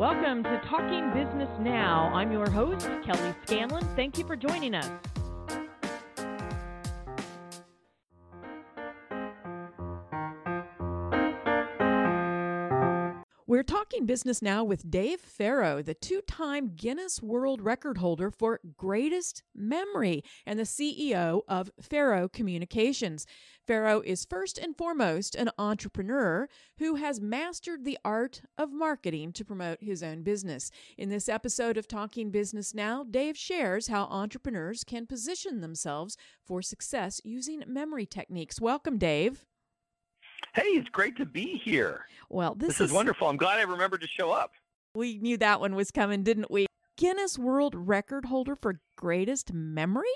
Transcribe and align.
Welcome 0.00 0.42
to 0.44 0.58
Talking 0.64 1.12
Business 1.12 1.50
Now. 1.60 2.10
I'm 2.14 2.32
your 2.32 2.48
host, 2.48 2.88
Kelly 3.04 3.34
Scanlon. 3.44 3.86
Thank 3.96 4.16
you 4.16 4.24
for 4.24 4.34
joining 4.34 4.74
us. 4.74 4.90
Talking 13.90 14.06
business 14.06 14.40
now 14.40 14.62
with 14.62 14.88
Dave 14.88 15.20
Farrow, 15.20 15.82
the 15.82 15.94
two 15.94 16.20
time 16.20 16.76
Guinness 16.76 17.20
World 17.20 17.60
Record 17.60 17.98
holder 17.98 18.30
for 18.30 18.60
greatest 18.76 19.42
memory 19.52 20.22
and 20.46 20.60
the 20.60 20.64
CEO 20.64 21.40
of 21.48 21.72
Farrow 21.80 22.28
Communications. 22.28 23.26
Farrow 23.66 24.00
is 24.00 24.24
first 24.24 24.58
and 24.58 24.76
foremost 24.76 25.34
an 25.34 25.50
entrepreneur 25.58 26.48
who 26.78 26.96
has 26.96 27.20
mastered 27.20 27.84
the 27.84 27.98
art 28.04 28.42
of 28.56 28.72
marketing 28.72 29.32
to 29.32 29.44
promote 29.44 29.82
his 29.82 30.04
own 30.04 30.22
business. 30.22 30.70
In 30.96 31.08
this 31.08 31.28
episode 31.28 31.76
of 31.76 31.88
Talking 31.88 32.30
Business 32.30 32.72
Now, 32.72 33.02
Dave 33.02 33.36
shares 33.36 33.88
how 33.88 34.04
entrepreneurs 34.04 34.84
can 34.84 35.04
position 35.04 35.62
themselves 35.62 36.16
for 36.46 36.62
success 36.62 37.20
using 37.24 37.64
memory 37.66 38.06
techniques. 38.06 38.60
Welcome, 38.60 38.98
Dave. 38.98 39.46
Hey, 40.54 40.62
it's 40.62 40.88
great 40.88 41.16
to 41.18 41.26
be 41.26 41.60
here. 41.64 42.06
Well, 42.28 42.54
this, 42.54 42.68
this 42.68 42.80
is, 42.80 42.90
is 42.90 42.92
wonderful. 42.92 43.28
I'm 43.28 43.36
glad 43.36 43.58
I 43.58 43.62
remembered 43.62 44.00
to 44.00 44.08
show 44.08 44.32
up. 44.32 44.52
We 44.94 45.18
knew 45.18 45.36
that 45.36 45.60
one 45.60 45.76
was 45.76 45.90
coming, 45.90 46.24
didn't 46.24 46.50
we? 46.50 46.66
Guinness 46.96 47.38
World 47.38 47.74
Record 47.76 48.24
holder 48.24 48.56
for 48.56 48.80
greatest 48.96 49.52
memory? 49.52 50.08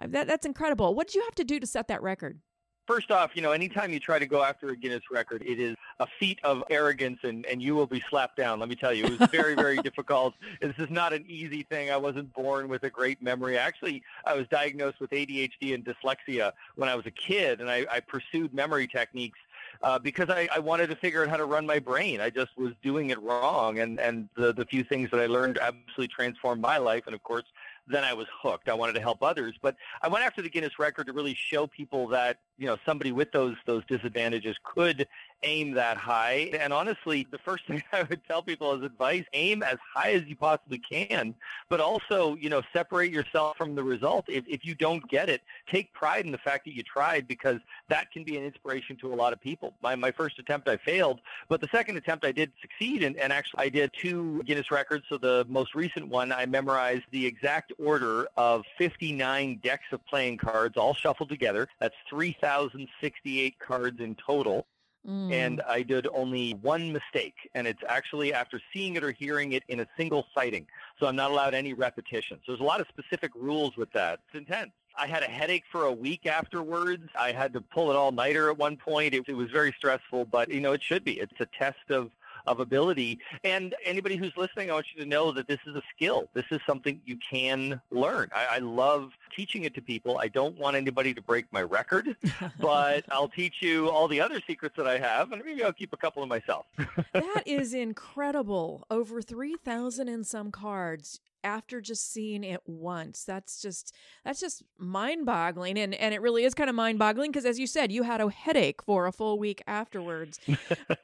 Uh, 0.00 0.06
that, 0.08 0.26
that's 0.26 0.44
incredible. 0.44 0.94
What 0.94 1.06
did 1.06 1.14
you 1.14 1.22
have 1.22 1.34
to 1.36 1.44
do 1.44 1.60
to 1.60 1.66
set 1.66 1.88
that 1.88 2.02
record? 2.02 2.40
First 2.86 3.12
off, 3.12 3.30
you 3.34 3.42
know, 3.42 3.52
anytime 3.52 3.92
you 3.92 4.00
try 4.00 4.18
to 4.18 4.26
go 4.26 4.42
after 4.42 4.70
a 4.70 4.76
Guinness 4.76 5.04
record, 5.12 5.42
it 5.46 5.60
is 5.60 5.76
a 6.00 6.08
feat 6.18 6.40
of 6.42 6.64
arrogance 6.70 7.20
and, 7.22 7.46
and 7.46 7.62
you 7.62 7.76
will 7.76 7.86
be 7.86 8.02
slapped 8.10 8.36
down. 8.36 8.58
Let 8.58 8.68
me 8.68 8.74
tell 8.74 8.92
you, 8.92 9.04
it 9.04 9.20
was 9.20 9.28
very, 9.30 9.54
very 9.54 9.76
difficult. 9.82 10.34
This 10.60 10.74
is 10.78 10.90
not 10.90 11.12
an 11.12 11.24
easy 11.28 11.62
thing. 11.62 11.92
I 11.92 11.96
wasn't 11.96 12.34
born 12.34 12.68
with 12.68 12.82
a 12.82 12.90
great 12.90 13.22
memory. 13.22 13.56
Actually, 13.56 14.02
I 14.24 14.34
was 14.34 14.48
diagnosed 14.48 14.98
with 14.98 15.10
ADHD 15.10 15.72
and 15.72 15.84
dyslexia 15.84 16.50
when 16.74 16.88
I 16.88 16.96
was 16.96 17.06
a 17.06 17.12
kid, 17.12 17.60
and 17.60 17.70
I, 17.70 17.86
I 17.88 18.00
pursued 18.00 18.52
memory 18.52 18.88
techniques 18.88 19.38
uh, 19.82 19.98
because 19.98 20.28
I, 20.28 20.48
I 20.54 20.58
wanted 20.58 20.88
to 20.88 20.96
figure 20.96 21.22
out 21.22 21.28
how 21.28 21.36
to 21.36 21.44
run 21.44 21.66
my 21.66 21.78
brain. 21.78 22.20
I 22.20 22.30
just 22.30 22.56
was 22.56 22.72
doing 22.82 23.10
it 23.10 23.20
wrong, 23.22 23.78
and 23.78 23.98
and 23.98 24.28
the 24.36 24.52
the 24.52 24.64
few 24.64 24.84
things 24.84 25.10
that 25.10 25.20
I 25.20 25.26
learned 25.26 25.58
absolutely 25.58 26.08
transformed 26.08 26.60
my 26.60 26.78
life. 26.78 27.04
And 27.06 27.14
of 27.14 27.22
course, 27.22 27.44
then 27.86 28.04
I 28.04 28.12
was 28.12 28.26
hooked. 28.42 28.68
I 28.68 28.74
wanted 28.74 28.94
to 28.94 29.00
help 29.00 29.22
others, 29.22 29.54
but 29.60 29.76
I 30.02 30.08
went 30.08 30.24
after 30.24 30.42
the 30.42 30.50
Guinness 30.50 30.78
record 30.78 31.06
to 31.06 31.12
really 31.12 31.34
show 31.34 31.66
people 31.66 32.08
that 32.08 32.38
you 32.58 32.66
know 32.66 32.76
somebody 32.84 33.12
with 33.12 33.32
those 33.32 33.56
those 33.66 33.84
disadvantages 33.86 34.56
could 34.62 35.06
aim 35.42 35.72
that 35.72 35.96
high. 35.96 36.50
And 36.58 36.72
honestly, 36.72 37.26
the 37.30 37.38
first 37.38 37.66
thing 37.68 37.82
I 37.92 38.02
would 38.04 38.24
tell 38.26 38.42
people 38.42 38.72
as 38.72 38.82
advice, 38.82 39.24
aim 39.32 39.62
as 39.62 39.78
high 39.94 40.12
as 40.12 40.24
you 40.26 40.36
possibly 40.36 40.78
can, 40.78 41.34
but 41.68 41.80
also, 41.80 42.36
you 42.36 42.50
know, 42.50 42.62
separate 42.72 43.12
yourself 43.12 43.56
from 43.56 43.74
the 43.74 43.82
result. 43.82 44.26
If, 44.28 44.44
if 44.46 44.64
you 44.64 44.74
don't 44.74 45.06
get 45.08 45.28
it, 45.28 45.42
take 45.70 45.92
pride 45.92 46.26
in 46.26 46.32
the 46.32 46.38
fact 46.38 46.64
that 46.66 46.74
you 46.74 46.82
tried 46.82 47.26
because 47.26 47.60
that 47.88 48.10
can 48.12 48.24
be 48.24 48.36
an 48.36 48.44
inspiration 48.44 48.96
to 48.96 49.12
a 49.12 49.16
lot 49.16 49.32
of 49.32 49.40
people. 49.40 49.74
My, 49.82 49.94
my 49.96 50.10
first 50.10 50.38
attempt, 50.38 50.68
I 50.68 50.76
failed, 50.76 51.20
but 51.48 51.60
the 51.60 51.68
second 51.72 51.96
attempt, 51.96 52.24
I 52.24 52.32
did 52.32 52.52
succeed. 52.60 53.02
And, 53.02 53.16
and 53.16 53.32
actually, 53.32 53.64
I 53.64 53.68
did 53.68 53.90
two 54.00 54.42
Guinness 54.44 54.70
records. 54.70 55.04
So 55.08 55.18
the 55.18 55.46
most 55.48 55.74
recent 55.74 56.08
one, 56.08 56.32
I 56.32 56.46
memorized 56.46 57.04
the 57.10 57.26
exact 57.26 57.72
order 57.78 58.28
of 58.36 58.64
59 58.78 59.60
decks 59.62 59.84
of 59.92 60.04
playing 60.06 60.38
cards 60.38 60.76
all 60.76 60.94
shuffled 60.94 61.28
together. 61.28 61.68
That's 61.78 61.94
3,068 62.08 63.58
cards 63.58 64.00
in 64.00 64.14
total. 64.14 64.66
Mm. 65.08 65.32
And 65.32 65.62
I 65.62 65.82
did 65.82 66.06
only 66.12 66.52
one 66.60 66.92
mistake, 66.92 67.34
and 67.54 67.66
it's 67.66 67.82
actually 67.88 68.34
after 68.34 68.60
seeing 68.72 68.96
it 68.96 69.04
or 69.04 69.12
hearing 69.12 69.52
it 69.52 69.62
in 69.68 69.80
a 69.80 69.86
single 69.96 70.26
sighting. 70.34 70.66
So 70.98 71.06
I'm 71.06 71.16
not 71.16 71.30
allowed 71.30 71.54
any 71.54 71.72
repetition. 71.72 72.38
So 72.44 72.52
there's 72.52 72.60
a 72.60 72.64
lot 72.64 72.80
of 72.80 72.86
specific 72.88 73.32
rules 73.34 73.76
with 73.76 73.90
that. 73.92 74.20
It's 74.28 74.38
intense. 74.38 74.72
I 74.96 75.06
had 75.06 75.22
a 75.22 75.26
headache 75.26 75.64
for 75.70 75.84
a 75.84 75.92
week 75.92 76.26
afterwards. 76.26 77.08
I 77.18 77.32
had 77.32 77.52
to 77.54 77.60
pull 77.60 77.90
it 77.90 77.96
all 77.96 78.12
nighter 78.12 78.50
at 78.50 78.58
one 78.58 78.76
point. 78.76 79.14
It, 79.14 79.24
it 79.28 79.34
was 79.34 79.50
very 79.50 79.72
stressful, 79.78 80.26
but 80.26 80.50
you 80.50 80.60
know 80.60 80.72
it 80.72 80.82
should 80.82 81.04
be. 81.04 81.12
It's 81.12 81.32
a 81.40 81.46
test 81.46 81.90
of 81.90 82.10
of 82.46 82.60
ability. 82.60 83.18
And 83.44 83.74
anybody 83.84 84.16
who's 84.16 84.32
listening, 84.36 84.70
I 84.70 84.74
want 84.74 84.86
you 84.94 85.02
to 85.02 85.08
know 85.08 85.32
that 85.32 85.48
this 85.48 85.58
is 85.66 85.74
a 85.76 85.82
skill. 85.94 86.28
This 86.34 86.44
is 86.50 86.60
something 86.66 87.00
you 87.04 87.18
can 87.30 87.80
learn. 87.90 88.30
I, 88.34 88.56
I 88.56 88.58
love 88.58 89.10
teaching 89.34 89.64
it 89.64 89.74
to 89.74 89.82
people. 89.82 90.18
I 90.18 90.28
don't 90.28 90.58
want 90.58 90.76
anybody 90.76 91.14
to 91.14 91.22
break 91.22 91.46
my 91.52 91.62
record, 91.62 92.16
but 92.60 93.04
I'll 93.10 93.28
teach 93.28 93.56
you 93.60 93.88
all 93.88 94.08
the 94.08 94.20
other 94.20 94.40
secrets 94.46 94.76
that 94.76 94.86
I 94.86 94.98
have, 94.98 95.32
and 95.32 95.42
maybe 95.44 95.62
I'll 95.64 95.72
keep 95.72 95.92
a 95.92 95.96
couple 95.96 96.22
of 96.22 96.28
myself. 96.28 96.66
that 97.12 97.42
is 97.46 97.74
incredible. 97.74 98.84
Over 98.90 99.22
3,000 99.22 100.08
and 100.08 100.26
some 100.26 100.50
cards 100.50 101.20
after 101.42 101.80
just 101.80 102.12
seeing 102.12 102.44
it 102.44 102.60
once 102.66 103.24
that's 103.24 103.62
just 103.62 103.94
that's 104.24 104.40
just 104.40 104.62
mind-boggling 104.78 105.78
and 105.78 105.94
and 105.94 106.12
it 106.14 106.20
really 106.20 106.44
is 106.44 106.54
kind 106.54 106.68
of 106.68 106.76
mind-boggling 106.76 107.30
because 107.30 107.46
as 107.46 107.58
you 107.58 107.66
said 107.66 107.90
you 107.90 108.02
had 108.02 108.20
a 108.20 108.28
headache 108.28 108.82
for 108.82 109.06
a 109.06 109.12
full 109.12 109.38
week 109.38 109.62
afterwards 109.66 110.38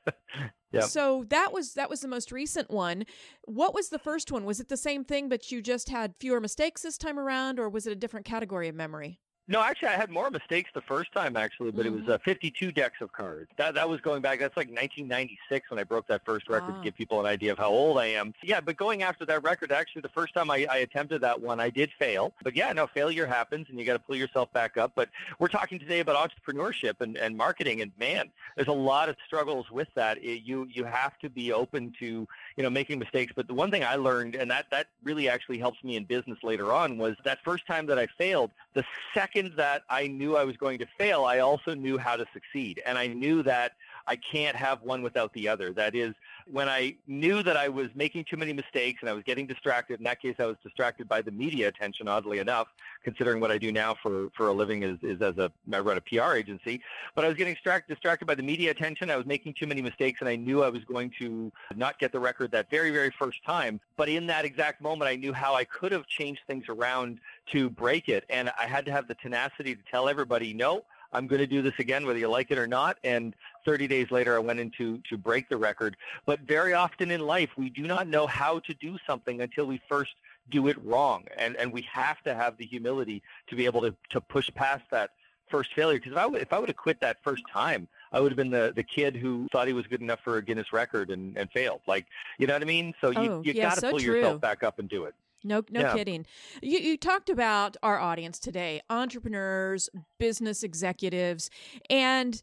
Yep. 0.76 0.84
So 0.90 1.24
that 1.28 1.52
was 1.52 1.74
that 1.74 1.90
was 1.90 2.00
the 2.00 2.08
most 2.08 2.32
recent 2.32 2.70
one. 2.70 3.04
What 3.44 3.74
was 3.74 3.88
the 3.88 3.98
first 3.98 4.30
one? 4.32 4.44
Was 4.44 4.60
it 4.60 4.68
the 4.68 4.76
same 4.76 5.04
thing, 5.04 5.28
but 5.28 5.50
you 5.50 5.62
just 5.62 5.88
had 5.88 6.14
fewer 6.18 6.40
mistakes 6.40 6.82
this 6.82 6.98
time 6.98 7.18
around, 7.18 7.58
or 7.58 7.68
was 7.68 7.86
it 7.86 7.92
a 7.92 7.96
different 7.96 8.26
category 8.26 8.68
of 8.68 8.74
memory? 8.74 9.20
No, 9.48 9.62
actually, 9.62 9.88
I 9.88 9.96
had 9.96 10.10
more 10.10 10.28
mistakes 10.28 10.70
the 10.74 10.80
first 10.80 11.12
time, 11.12 11.36
actually, 11.36 11.70
but 11.70 11.86
mm-hmm. 11.86 11.98
it 11.98 12.06
was 12.06 12.14
uh, 12.14 12.18
52 12.24 12.72
decks 12.72 13.00
of 13.00 13.12
cards. 13.12 13.48
That 13.56 13.74
that 13.74 13.88
was 13.88 14.00
going 14.00 14.20
back. 14.20 14.40
That's 14.40 14.56
like 14.56 14.68
1996 14.68 15.70
when 15.70 15.78
I 15.78 15.84
broke 15.84 16.08
that 16.08 16.24
first 16.24 16.48
record 16.48 16.74
ah. 16.74 16.78
to 16.78 16.84
give 16.84 16.96
people 16.96 17.20
an 17.20 17.26
idea 17.26 17.52
of 17.52 17.58
how 17.58 17.68
old 17.68 17.98
I 17.98 18.06
am. 18.06 18.34
Yeah, 18.42 18.60
but 18.60 18.76
going 18.76 19.04
after 19.04 19.24
that 19.26 19.44
record, 19.44 19.70
actually, 19.70 20.02
the 20.02 20.08
first 20.08 20.34
time 20.34 20.50
I, 20.50 20.66
I 20.68 20.78
attempted 20.78 21.20
that 21.20 21.40
one, 21.40 21.60
I 21.60 21.70
did 21.70 21.90
fail. 21.96 22.32
But 22.42 22.56
yeah, 22.56 22.72
no, 22.72 22.88
failure 22.88 23.24
happens, 23.24 23.68
and 23.70 23.78
you 23.78 23.86
got 23.86 23.92
to 23.92 24.00
pull 24.00 24.16
yourself 24.16 24.52
back 24.52 24.76
up. 24.76 24.92
But 24.96 25.10
we're 25.38 25.48
talking 25.48 25.78
today 25.78 26.00
about 26.00 26.30
entrepreneurship 26.30 27.00
and, 27.00 27.16
and 27.16 27.36
marketing, 27.36 27.82
and 27.82 27.92
man, 28.00 28.30
there's 28.56 28.68
a 28.68 28.72
lot 28.72 29.08
of 29.08 29.16
struggles 29.26 29.70
with 29.70 29.88
that. 29.94 30.18
It, 30.18 30.42
you 30.42 30.66
you 30.72 30.84
have 30.84 31.18
to 31.20 31.30
be 31.30 31.52
open 31.52 31.92
to 32.00 32.26
you 32.56 32.62
know 32.62 32.70
making 32.70 32.98
mistakes. 32.98 33.32
But 33.34 33.46
the 33.46 33.54
one 33.54 33.70
thing 33.70 33.84
I 33.84 33.96
learned, 33.96 34.34
and 34.34 34.50
that 34.50 34.66
that 34.70 34.88
really 35.02 35.28
actually 35.28 35.58
helps 35.58 35.82
me 35.84 35.96
in 35.96 36.04
business 36.04 36.38
later 36.42 36.72
on, 36.72 36.98
was 36.98 37.14
that 37.24 37.38
first 37.44 37.66
time 37.66 37.86
that 37.86 37.98
I 37.98 38.06
failed. 38.18 38.50
The 38.74 38.84
second 39.14 39.52
that 39.56 39.82
I 39.90 40.06
knew 40.06 40.36
I 40.36 40.44
was 40.44 40.56
going 40.56 40.78
to 40.78 40.86
fail, 40.98 41.24
I 41.24 41.40
also 41.40 41.74
knew 41.74 41.98
how 41.98 42.16
to 42.16 42.26
succeed. 42.32 42.82
And 42.84 42.98
I 42.98 43.06
knew 43.08 43.42
that 43.42 43.72
I 44.06 44.16
can't 44.16 44.56
have 44.56 44.82
one 44.82 45.02
without 45.02 45.32
the 45.32 45.48
other. 45.48 45.72
That 45.72 45.94
is, 45.94 46.14
when 46.50 46.68
I 46.68 46.96
knew 47.06 47.42
that 47.42 47.56
I 47.56 47.68
was 47.68 47.88
making 47.94 48.24
too 48.24 48.36
many 48.36 48.52
mistakes 48.52 49.00
and 49.00 49.10
I 49.10 49.12
was 49.12 49.24
getting 49.24 49.46
distracted, 49.46 49.98
in 49.98 50.04
that 50.04 50.20
case, 50.20 50.36
I 50.38 50.46
was 50.46 50.56
distracted 50.62 51.08
by 51.08 51.22
the 51.22 51.30
media 51.30 51.68
attention, 51.68 52.06
oddly 52.06 52.38
enough, 52.38 52.68
considering 53.02 53.40
what 53.40 53.50
I 53.50 53.58
do 53.58 53.72
now 53.72 53.96
for, 54.02 54.28
for 54.36 54.48
a 54.48 54.52
living 54.52 54.82
is, 54.82 54.98
is 55.02 55.20
as 55.22 55.38
a, 55.38 55.50
I 55.72 55.78
run 55.80 55.96
a 55.96 56.00
PR 56.00 56.34
agency. 56.34 56.80
But 57.14 57.24
I 57.24 57.28
was 57.28 57.36
getting 57.36 57.54
distracted, 57.54 57.92
distracted 57.92 58.26
by 58.26 58.34
the 58.34 58.42
media 58.42 58.70
attention. 58.70 59.10
I 59.10 59.16
was 59.16 59.26
making 59.26 59.54
too 59.54 59.66
many 59.66 59.82
mistakes 59.82 60.20
and 60.20 60.28
I 60.28 60.36
knew 60.36 60.62
I 60.62 60.68
was 60.68 60.84
going 60.84 61.10
to 61.18 61.50
not 61.74 61.98
get 61.98 62.12
the 62.12 62.20
record 62.20 62.52
that 62.52 62.70
very, 62.70 62.90
very 62.90 63.12
first 63.18 63.44
time. 63.44 63.80
But 63.96 64.08
in 64.08 64.26
that 64.26 64.44
exact 64.44 64.80
moment, 64.80 65.08
I 65.08 65.16
knew 65.16 65.32
how 65.32 65.54
I 65.54 65.64
could 65.64 65.92
have 65.92 66.06
changed 66.06 66.42
things 66.46 66.64
around 66.68 67.18
to 67.52 67.70
break 67.70 68.08
it. 68.08 68.24
And 68.30 68.50
I 68.58 68.66
had 68.66 68.84
to 68.86 68.92
have 68.92 69.08
the 69.08 69.14
tenacity 69.14 69.74
to 69.74 69.82
tell 69.90 70.08
everybody, 70.08 70.54
no, 70.54 70.84
I'm 71.12 71.26
going 71.26 71.40
to 71.40 71.46
do 71.46 71.62
this 71.62 71.74
again, 71.78 72.06
whether 72.06 72.18
you 72.18 72.28
like 72.28 72.50
it 72.50 72.58
or 72.58 72.66
not. 72.66 72.98
And 73.04 73.34
30 73.66 73.86
days 73.88 74.10
later, 74.10 74.34
I 74.34 74.38
went 74.38 74.60
in 74.60 74.70
to, 74.78 75.00
break 75.18 75.48
the 75.48 75.56
record. 75.56 75.96
But 76.24 76.40
very 76.40 76.72
often 76.72 77.10
in 77.10 77.20
life, 77.20 77.50
we 77.58 77.68
do 77.68 77.82
not 77.82 78.06
know 78.06 78.26
how 78.26 78.60
to 78.60 78.74
do 78.74 78.96
something 79.06 79.40
until 79.42 79.66
we 79.66 79.80
first 79.88 80.14
do 80.50 80.68
it 80.68 80.82
wrong. 80.84 81.24
And, 81.36 81.56
and 81.56 81.72
we 81.72 81.82
have 81.82 82.22
to 82.22 82.34
have 82.34 82.56
the 82.56 82.64
humility 82.64 83.22
to 83.48 83.56
be 83.56 83.66
able 83.66 83.80
to, 83.82 83.94
to 84.10 84.20
push 84.20 84.48
past 84.54 84.84
that 84.92 85.10
first 85.50 85.74
failure. 85.74 85.98
Because 85.98 86.12
if 86.12 86.18
I, 86.18 86.26
would, 86.26 86.40
if 86.40 86.52
I 86.52 86.58
would 86.58 86.68
have 86.68 86.76
quit 86.76 87.00
that 87.00 87.18
first 87.24 87.42
time, 87.52 87.88
I 88.12 88.20
would 88.20 88.30
have 88.30 88.36
been 88.36 88.50
the, 88.50 88.72
the 88.74 88.84
kid 88.84 89.16
who 89.16 89.48
thought 89.50 89.66
he 89.66 89.72
was 89.72 89.86
good 89.86 90.00
enough 90.00 90.20
for 90.22 90.36
a 90.36 90.42
Guinness 90.42 90.72
record 90.72 91.10
and, 91.10 91.36
and 91.36 91.50
failed. 91.50 91.80
Like, 91.86 92.06
you 92.38 92.46
know 92.46 92.52
what 92.54 92.62
I 92.62 92.66
mean? 92.66 92.94
So 93.00 93.10
you, 93.10 93.18
oh, 93.18 93.42
you 93.44 93.52
yeah, 93.52 93.62
got 93.64 93.74
to 93.74 93.80
so 93.80 93.90
pull 93.90 93.98
true. 93.98 94.14
yourself 94.14 94.40
back 94.40 94.62
up 94.62 94.78
and 94.78 94.88
do 94.88 95.04
it. 95.04 95.14
No, 95.44 95.62
no 95.70 95.80
Yeah. 95.80 95.94
kidding. 95.94 96.26
You, 96.62 96.78
you 96.78 96.96
talked 96.96 97.30
about 97.30 97.76
our 97.82 97.98
audience 97.98 98.38
today, 98.38 98.80
entrepreneurs, 98.90 99.88
business 100.18 100.62
executives, 100.62 101.50
and 101.90 102.42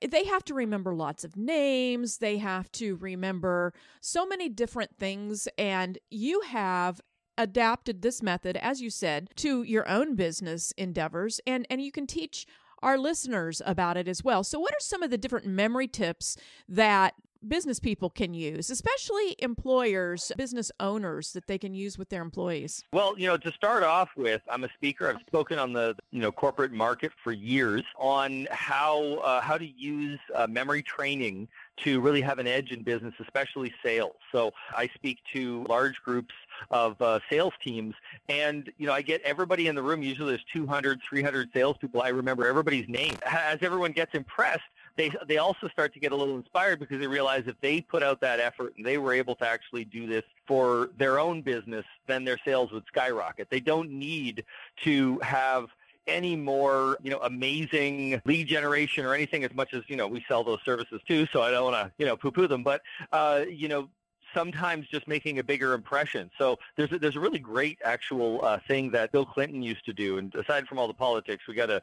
they 0.00 0.24
have 0.24 0.44
to 0.44 0.54
remember 0.54 0.94
lots 0.94 1.24
of 1.24 1.36
names. 1.36 2.18
They 2.18 2.38
have 2.38 2.70
to 2.72 2.96
remember 2.96 3.72
so 4.00 4.26
many 4.26 4.48
different 4.48 4.96
things. 4.98 5.48
And 5.58 5.98
you 6.10 6.40
have 6.42 7.00
adapted 7.38 8.02
this 8.02 8.22
method, 8.22 8.56
as 8.56 8.80
you 8.80 8.90
said, 8.90 9.30
to 9.36 9.62
your 9.62 9.88
own 9.88 10.14
business 10.14 10.72
endeavors. 10.72 11.40
And, 11.46 11.66
and 11.70 11.80
you 11.80 11.92
can 11.92 12.06
teach 12.06 12.46
our 12.82 12.98
listeners 12.98 13.62
about 13.64 13.96
it 13.96 14.08
as 14.08 14.24
well. 14.24 14.44
So, 14.44 14.58
what 14.58 14.72
are 14.72 14.80
some 14.80 15.02
of 15.02 15.10
the 15.10 15.18
different 15.18 15.46
memory 15.46 15.88
tips 15.88 16.36
that 16.68 17.14
business 17.46 17.80
people 17.80 18.10
can 18.10 18.34
use, 18.34 18.70
especially 18.70 19.36
employers, 19.38 20.32
business 20.36 20.70
owners 20.80 21.32
that 21.32 21.46
they 21.46 21.58
can 21.58 21.74
use 21.74 21.98
with 21.98 22.08
their 22.08 22.22
employees? 22.22 22.84
Well, 22.92 23.18
you 23.18 23.26
know, 23.26 23.36
to 23.36 23.52
start 23.52 23.82
off 23.82 24.10
with, 24.16 24.42
I'm 24.48 24.64
a 24.64 24.68
speaker. 24.74 25.08
I've 25.08 25.20
spoken 25.26 25.58
on 25.58 25.72
the 25.72 25.96
you 26.10 26.20
know 26.20 26.32
corporate 26.32 26.72
market 26.72 27.12
for 27.22 27.32
years 27.32 27.82
on 27.98 28.46
how 28.50 29.14
uh, 29.16 29.40
how 29.40 29.58
to 29.58 29.66
use 29.66 30.18
uh, 30.34 30.46
memory 30.46 30.82
training 30.82 31.48
to 31.78 32.00
really 32.00 32.20
have 32.20 32.38
an 32.38 32.46
edge 32.46 32.70
in 32.70 32.82
business, 32.82 33.14
especially 33.20 33.72
sales. 33.82 34.16
So 34.30 34.52
I 34.76 34.88
speak 34.94 35.18
to 35.32 35.64
large 35.68 36.00
groups 36.02 36.34
of 36.70 37.00
uh, 37.00 37.20
sales 37.30 37.54
teams, 37.62 37.94
and 38.28 38.70
you 38.78 38.86
know 38.86 38.92
I 38.92 39.02
get 39.02 39.22
everybody 39.22 39.68
in 39.68 39.74
the 39.74 39.82
room. 39.82 40.02
Usually 40.02 40.30
there's 40.30 40.44
200, 40.52 41.00
300 41.08 41.50
salespeople. 41.52 42.02
I 42.02 42.08
remember 42.08 42.46
everybody's 42.46 42.88
name. 42.88 43.16
As 43.26 43.58
everyone 43.62 43.92
gets 43.92 44.14
impressed, 44.14 44.62
they 44.96 45.10
they 45.26 45.38
also 45.38 45.68
start 45.68 45.92
to 45.94 46.00
get 46.00 46.12
a 46.12 46.16
little 46.16 46.36
inspired 46.36 46.78
because 46.78 47.00
they 47.00 47.06
realize 47.06 47.44
if 47.46 47.60
they 47.60 47.80
put 47.80 48.02
out 48.02 48.20
that 48.20 48.40
effort 48.40 48.74
and 48.76 48.84
they 48.84 48.98
were 48.98 49.12
able 49.12 49.34
to 49.36 49.46
actually 49.46 49.84
do 49.84 50.06
this 50.06 50.24
for 50.46 50.90
their 50.98 51.18
own 51.18 51.42
business, 51.42 51.84
then 52.06 52.24
their 52.24 52.38
sales 52.44 52.72
would 52.72 52.84
skyrocket. 52.86 53.48
They 53.50 53.60
don't 53.60 53.90
need 53.90 54.44
to 54.84 55.18
have 55.20 55.68
any 56.06 56.34
more, 56.34 56.98
you 57.02 57.10
know, 57.10 57.20
amazing 57.20 58.20
lead 58.24 58.48
generation 58.48 59.04
or 59.04 59.14
anything 59.14 59.44
as 59.44 59.54
much 59.54 59.72
as, 59.72 59.82
you 59.86 59.96
know, 59.96 60.08
we 60.08 60.24
sell 60.26 60.42
those 60.42 60.58
services 60.64 61.00
too. 61.06 61.26
So 61.32 61.42
I 61.42 61.50
don't 61.50 61.72
want 61.72 61.76
to, 61.76 61.92
you 61.98 62.06
know, 62.06 62.16
poo-poo 62.16 62.48
them. 62.48 62.64
But, 62.64 62.82
uh, 63.12 63.44
you 63.48 63.68
know, 63.68 63.88
sometimes 64.34 64.86
just 64.88 65.06
making 65.06 65.38
a 65.38 65.44
bigger 65.44 65.74
impression. 65.74 66.30
So 66.38 66.58
there's 66.76 66.90
a, 66.90 66.98
there's 66.98 67.16
a 67.16 67.20
really 67.20 67.38
great 67.38 67.78
actual 67.84 68.44
uh, 68.44 68.58
thing 68.66 68.90
that 68.92 69.12
Bill 69.12 69.26
Clinton 69.26 69.62
used 69.62 69.84
to 69.84 69.92
do. 69.92 70.18
And 70.18 70.34
aside 70.34 70.66
from 70.66 70.78
all 70.78 70.88
the 70.88 70.94
politics, 70.94 71.46
we 71.46 71.54
got 71.54 71.66
to 71.66 71.82